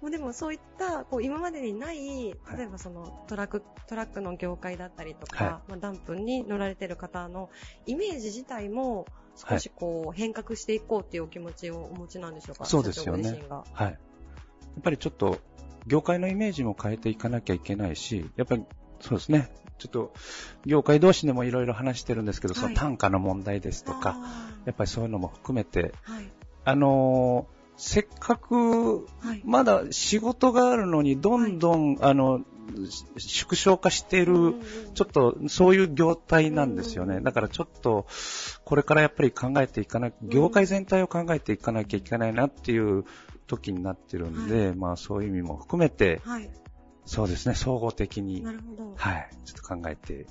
[0.00, 7.50] もうでもそういった、こう、今までにない、例えばそのトラック、トラックの業界だったりとか、はいまあ、ダンプに乗られてる方の
[7.86, 9.06] イメージ自体も、
[9.36, 12.64] 少しこう、変革していこうっていうお気持ちをお持ちなんでしょうか？
[12.64, 13.44] そうですよね。
[13.72, 13.90] はい。
[13.90, 15.38] やっぱりちょっと、
[15.86, 18.64] 業界のイメージも変えていかなきゃいけないし、やっぱり、
[19.00, 19.52] そうですね。
[19.78, 20.12] ちょっと、
[20.66, 24.16] 業界同士でもいろいろ話してるんですけど、その単価の問題ですとか、
[24.64, 26.30] やっぱりそういうのも含めて、はい。
[26.64, 29.08] あのーせっかく、
[29.44, 32.40] まだ仕事があるのに、どんどん、あの、
[33.18, 34.54] 縮小化している、
[34.94, 37.20] ちょっとそういう業態なんですよね。
[37.20, 38.06] だからちょっと、
[38.64, 43.04] これからやっぱり考えていかな、業界全体を考えていかなきゃいけないなっていう
[43.48, 46.48] 時になってるんで、まあそういう意味も含めて、はい。
[47.04, 48.44] そうですね、総合的に。
[48.44, 50.26] はい、ちょっと考えて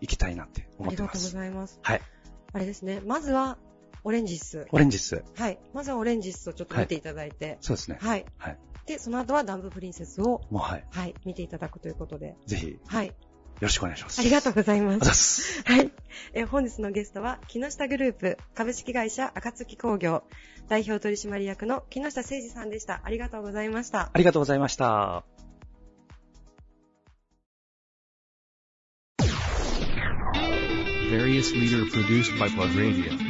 [0.00, 1.30] いきたいなってありがとうご思ってます。
[1.30, 1.78] ざいます。
[1.82, 2.00] はい。
[2.52, 3.00] あれですね。
[3.06, 3.58] まずは、
[4.04, 4.66] オレンジス。
[4.70, 5.24] オレンジス。
[5.34, 5.58] はい。
[5.74, 7.58] まずはオレンジスをちょっと見ていただいて。
[7.60, 7.98] そうですね。
[8.00, 8.24] はい。
[8.38, 8.58] はい。
[8.86, 10.84] で、その後はダンププリンセスを、もうはい。
[10.90, 12.36] はい、見ていただくということで。
[12.46, 13.14] ぜひ、よはい。
[13.60, 14.20] ろしくお願いします。
[14.20, 14.92] ありがとうございま。
[14.92, 15.92] ありがとうございますはい。
[16.32, 20.22] えー本日のゲストは、木下グループ株式会社暁工業
[20.68, 23.02] 代表取締役の木下誠二さんでした。
[23.04, 24.10] ありがとうございました。
[24.12, 25.24] ありがとうございました。
[31.10, 33.29] Various leader produced by Plug Radio.